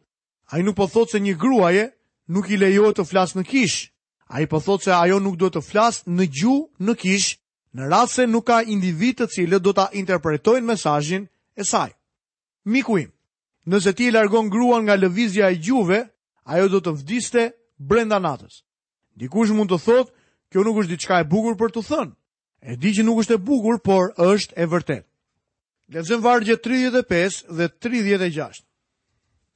a 0.51 0.59
i 0.59 0.63
nuk 0.63 0.75
po 0.75 0.87
thot 0.87 1.11
se 1.15 1.19
një 1.19 1.37
gruaje 1.39 1.87
nuk 2.27 2.49
i 2.51 2.59
lejohet 2.59 2.99
të 2.99 3.07
flasë 3.07 3.37
në 3.39 3.47
kish, 3.47 3.87
a 4.27 4.43
i 4.43 4.47
po 4.51 4.59
thot 4.59 4.83
se 4.83 4.91
ajo 4.91 5.19
nuk 5.23 5.37
do 5.39 5.47
të 5.49 5.63
flasë 5.63 6.11
në 6.11 6.27
gjuhë 6.35 6.83
në 6.87 6.95
kish 7.03 7.33
në 7.75 7.87
rrasë 7.87 8.13
se 8.13 8.27
nuk 8.29 8.47
ka 8.47 8.61
individ 8.63 9.19
të 9.21 9.27
cilët 9.35 9.63
do 9.65 9.73
ta 9.73 9.87
interpretojnë 9.93 10.65
mesajin 10.67 11.27
e 11.59 11.65
saj. 11.65 11.89
Miku 12.67 12.97
im, 12.99 13.11
nëse 13.65 13.93
ti 13.95 14.09
largon 14.11 14.49
gruan 14.51 14.85
nga 14.87 14.95
lëvizja 14.97 15.49
e 15.53 15.59
gjuve, 15.59 16.01
ajo 16.47 16.69
do 16.71 16.79
të 16.83 16.93
vdiste 17.01 17.47
brenda 17.79 18.19
natës. 18.19 18.63
Dikush 19.17 19.51
mund 19.55 19.71
të 19.71 19.81
thotë, 19.83 20.13
kjo 20.51 20.63
nuk 20.63 20.79
është 20.83 20.93
diçka 20.93 21.19
e 21.21 21.27
bukur 21.27 21.57
për 21.59 21.73
të 21.75 21.83
thënë. 21.89 22.13
E 22.67 22.75
di 22.75 22.93
që 22.95 23.03
nuk 23.05 23.19
është 23.23 23.35
e 23.35 23.43
bukur, 23.43 23.79
por 23.83 24.13
është 24.15 24.55
e 24.57 24.65
vërtet. 24.65 25.03
Lezëm 25.93 26.21
vargje 26.23 26.57
35 26.59 27.45
dhe 27.57 27.67
36. 27.83 28.63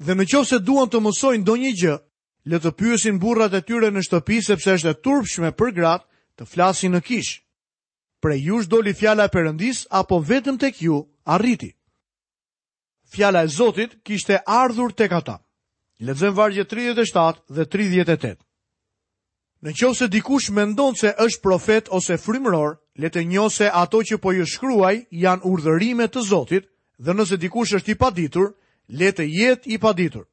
Dhe 0.01 0.13
në 0.15 0.25
qovë 0.31 0.47
se 0.47 0.59
duan 0.59 0.89
të 0.89 1.01
mësojnë 1.03 1.45
do 1.45 1.55
një 1.59 1.71
gjë, 1.81 1.95
le 2.51 2.57
të 2.59 2.71
pyësin 2.75 3.19
burrat 3.21 3.53
e 3.53 3.61
tyre 3.61 3.91
në 3.93 4.01
shtëpi 4.07 4.39
sepse 4.43 4.73
është 4.77 4.91
e 4.91 4.97
turpshme 5.05 5.51
për 5.53 5.73
gratë 5.77 6.07
të 6.39 6.47
flasin 6.49 6.95
në 6.97 7.01
kishë. 7.05 7.39
Pre 8.21 8.37
ju 8.37 8.63
doli 8.69 8.93
li 8.93 8.93
fjala 8.93 9.25
e 9.25 9.33
përëndis, 9.33 9.79
apo 9.89 10.19
vetëm 10.21 10.59
të 10.61 10.69
kju 10.77 10.97
arriti. 11.33 11.71
Fjala 13.11 13.41
e 13.43 13.47
Zotit 13.49 13.97
kishte 14.05 14.37
ardhur 14.45 14.93
të 14.93 15.07
kata. 15.09 15.35
Ledzem 16.05 16.33
vargje 16.37 16.63
37 16.69 17.41
dhe 17.49 17.65
38. 17.65 18.37
Në 19.65 19.71
qovë 19.77 19.97
se 19.97 20.07
dikush 20.09 20.53
me 20.53 20.63
ndonë 20.69 20.97
se 21.01 21.11
është 21.25 21.41
profet 21.41 21.89
ose 21.93 22.15
frimëror, 22.17 22.77
le 23.01 23.09
të 23.09 23.25
njo 23.29 23.49
se 23.53 23.67
ato 23.73 23.99
që 24.05 24.17
po 24.21 24.31
ju 24.37 24.45
shkruaj 24.49 25.01
janë 25.21 25.45
urdhërime 25.45 26.07
të 26.09 26.21
Zotit, 26.29 26.69
dhe 27.05 27.13
nëse 27.17 27.37
dikush 27.41 27.73
është 27.81 27.91
i 27.95 27.97
paditur, 28.01 28.51
le 29.01 29.11
të 29.13 29.25
jetë 29.33 29.67
i 29.73 29.77
paditur. 29.81 30.27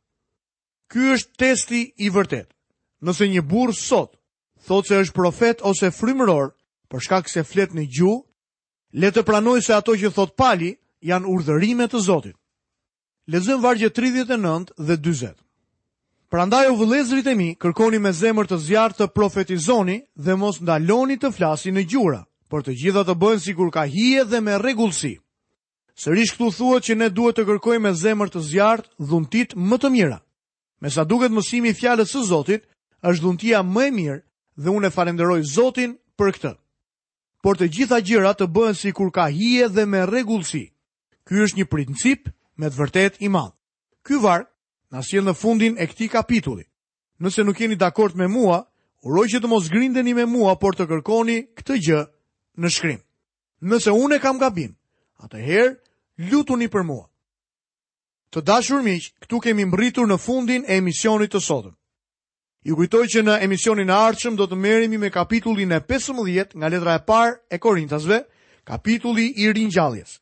Ky 0.93 1.09
është 1.17 1.39
testi 1.45 1.83
i 2.07 2.13
vërtet. 2.15 2.53
Nëse 3.05 3.29
një 3.33 3.43
burë 3.49 3.77
sot, 3.77 4.17
thotë 4.67 4.89
se 4.89 5.01
është 5.03 5.17
profet 5.21 5.61
ose 5.71 5.89
frimëror, 6.01 6.53
për 6.93 7.03
shkak 7.05 7.29
se 7.29 7.43
flet 7.45 7.75
në 7.77 7.85
gju, 7.93 8.13
le 9.01 9.11
të 9.13 9.23
pranoj 9.29 9.61
se 9.65 9.75
ato 9.77 9.93
që 9.97 10.13
thot 10.17 10.37
pali 10.37 10.71
janë 11.05 11.29
urdhërime 11.29 11.89
të 11.93 12.01
Zotit. 12.01 12.37
Lexojmë 13.29 13.63
vargje 13.65 13.91
39 13.93 14.73
dhe 14.87 14.97
20. 15.05 15.35
Prandaj 16.33 16.69
u 16.73 16.77
vëlezrit 16.81 17.27
e 17.29 17.35
mi, 17.35 17.51
kërkoni 17.61 17.99
me 18.01 18.13
zemër 18.13 18.49
të 18.49 18.59
zjarë 18.67 18.95
të 18.99 19.09
profetizoni 19.17 19.99
dhe 20.17 20.35
mos 20.37 20.61
ndaloni 20.65 21.19
të 21.21 21.31
flasi 21.37 21.73
në 21.73 21.85
gjura, 21.89 22.23
për 22.49 22.65
të 22.65 22.75
gjitha 22.83 23.03
të 23.05 23.15
bëhen 23.21 23.41
si 23.45 23.55
kur 23.57 23.71
ka 23.73 23.85
hije 23.89 24.25
dhe 24.25 24.41
me 24.41 24.57
regullësi. 24.61 25.15
Sërish 25.99 26.33
këtu 26.37 26.51
thuhet 26.57 26.85
që 26.89 26.95
ne 26.97 27.09
duhet 27.13 27.37
të 27.37 27.45
kërkoj 27.49 27.79
me 27.85 27.93
zemër 27.97 28.31
të 28.33 28.41
zjarë 28.49 28.87
dhuntit 29.09 29.53
më 29.57 29.77
të 29.81 29.91
mira. 29.93 30.19
Me 30.81 30.89
sa 30.95 31.05
duket 31.05 31.33
mësimi 31.33 31.73
fjalës 31.77 32.13
së 32.13 32.23
Zotit, 32.33 32.65
është 33.03 33.23
dhuntia 33.25 33.61
më 33.65 33.87
e 33.87 33.91
mirë 33.99 34.23
dhe 34.63 34.69
unë 34.71 34.93
falenderoj 34.95 35.41
farenderoj 35.41 35.43
Zotin 35.57 35.97
për 36.19 36.29
këtë 36.37 36.53
por 37.43 37.59
të 37.59 37.69
gjitha 37.75 38.01
gjërat 38.03 38.41
të 38.41 38.49
bëhen 38.53 38.75
sikur 38.79 39.11
ka 39.15 39.29
hije 39.31 39.69
dhe 39.69 39.87
me 39.87 40.05
rregullsi. 40.07 40.69
Ky 41.27 41.45
është 41.45 41.59
një 41.63 41.67
princip 41.71 42.29
me 42.57 42.67
të 42.71 42.79
vërtetë 42.79 43.23
i 43.27 43.29
madh. 43.29 43.55
Ky 44.07 44.19
varg 44.23 44.49
na 44.91 45.03
sjell 45.03 45.27
në 45.27 45.35
fundin 45.37 45.77
e 45.79 45.87
këtij 45.87 46.09
kapitulli. 46.11 46.65
Nëse 47.21 47.45
nuk 47.45 47.61
jeni 47.61 47.77
dakord 47.77 48.17
me 48.17 48.29
mua, 48.29 48.63
uroj 49.05 49.27
që 49.35 49.43
të 49.43 49.51
mos 49.51 49.69
grindeni 49.71 50.15
me 50.15 50.27
mua, 50.27 50.57
por 50.57 50.75
të 50.77 50.87
kërkoni 50.89 51.39
këtë 51.59 51.79
gjë 51.85 52.01
në 52.59 52.69
shkrim. 52.71 53.01
Nëse 53.61 53.91
unë 53.93 54.19
e 54.19 54.23
kam 54.23 54.39
gabim, 54.39 54.75
atëherë 55.23 55.77
lutuni 56.31 56.69
për 56.71 56.85
mua. 56.87 57.05
Të 58.31 58.43
dashur 58.45 58.83
miq, 58.85 59.13
këtu 59.25 59.41
kemi 59.41 59.65
mbërritur 59.67 60.07
në 60.07 60.19
fundin 60.21 60.65
e 60.69 60.79
emisionit 60.79 61.33
të 61.35 61.41
sotëm. 61.43 61.78
Ju 62.67 62.75
kujtoj 62.75 63.05
që 63.07 63.21
në 63.23 63.35
emisionin 63.47 63.91
e 63.91 63.95
ardhshëm 63.97 64.37
do 64.39 64.47
të 64.51 64.57
merremi 64.63 64.99
me 64.99 65.11
kapitullin 65.17 65.73
e 65.75 65.79
15 65.91 66.57
nga 66.59 66.71
letra 66.73 66.97
e 66.99 67.03
parë 67.11 67.37
e 67.55 67.59
Korintasve, 67.63 68.19
kapitulli 68.71 69.29
i 69.45 69.53
ringjalljes. 69.55 70.17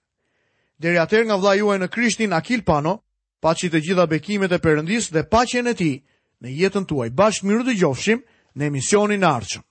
Deri 0.79 1.01
atëherë 1.01 1.31
nga 1.31 1.39
vllai 1.41 1.57
juaj 1.63 1.79
në 1.81 1.89
Krishtin 1.97 2.37
Akil 2.41 2.63
Pano, 2.69 2.99
paçi 3.41 3.71
të 3.73 3.81
gjitha 3.89 4.07
bekimet 4.13 4.53
e 4.53 4.61
Perëndisë 4.67 5.13
dhe 5.17 5.23
paqen 5.33 5.73
e 5.73 5.75
tij 5.81 5.95
në 6.45 6.53
jetën 6.61 6.85
tuaj. 6.85 7.09
Bashkë 7.23 7.49
mirë 7.49 7.67
dëgjofshim 7.71 8.21
në 8.57 8.69
emisionin 8.71 9.25
e 9.25 9.31
ardhshëm. 9.33 9.65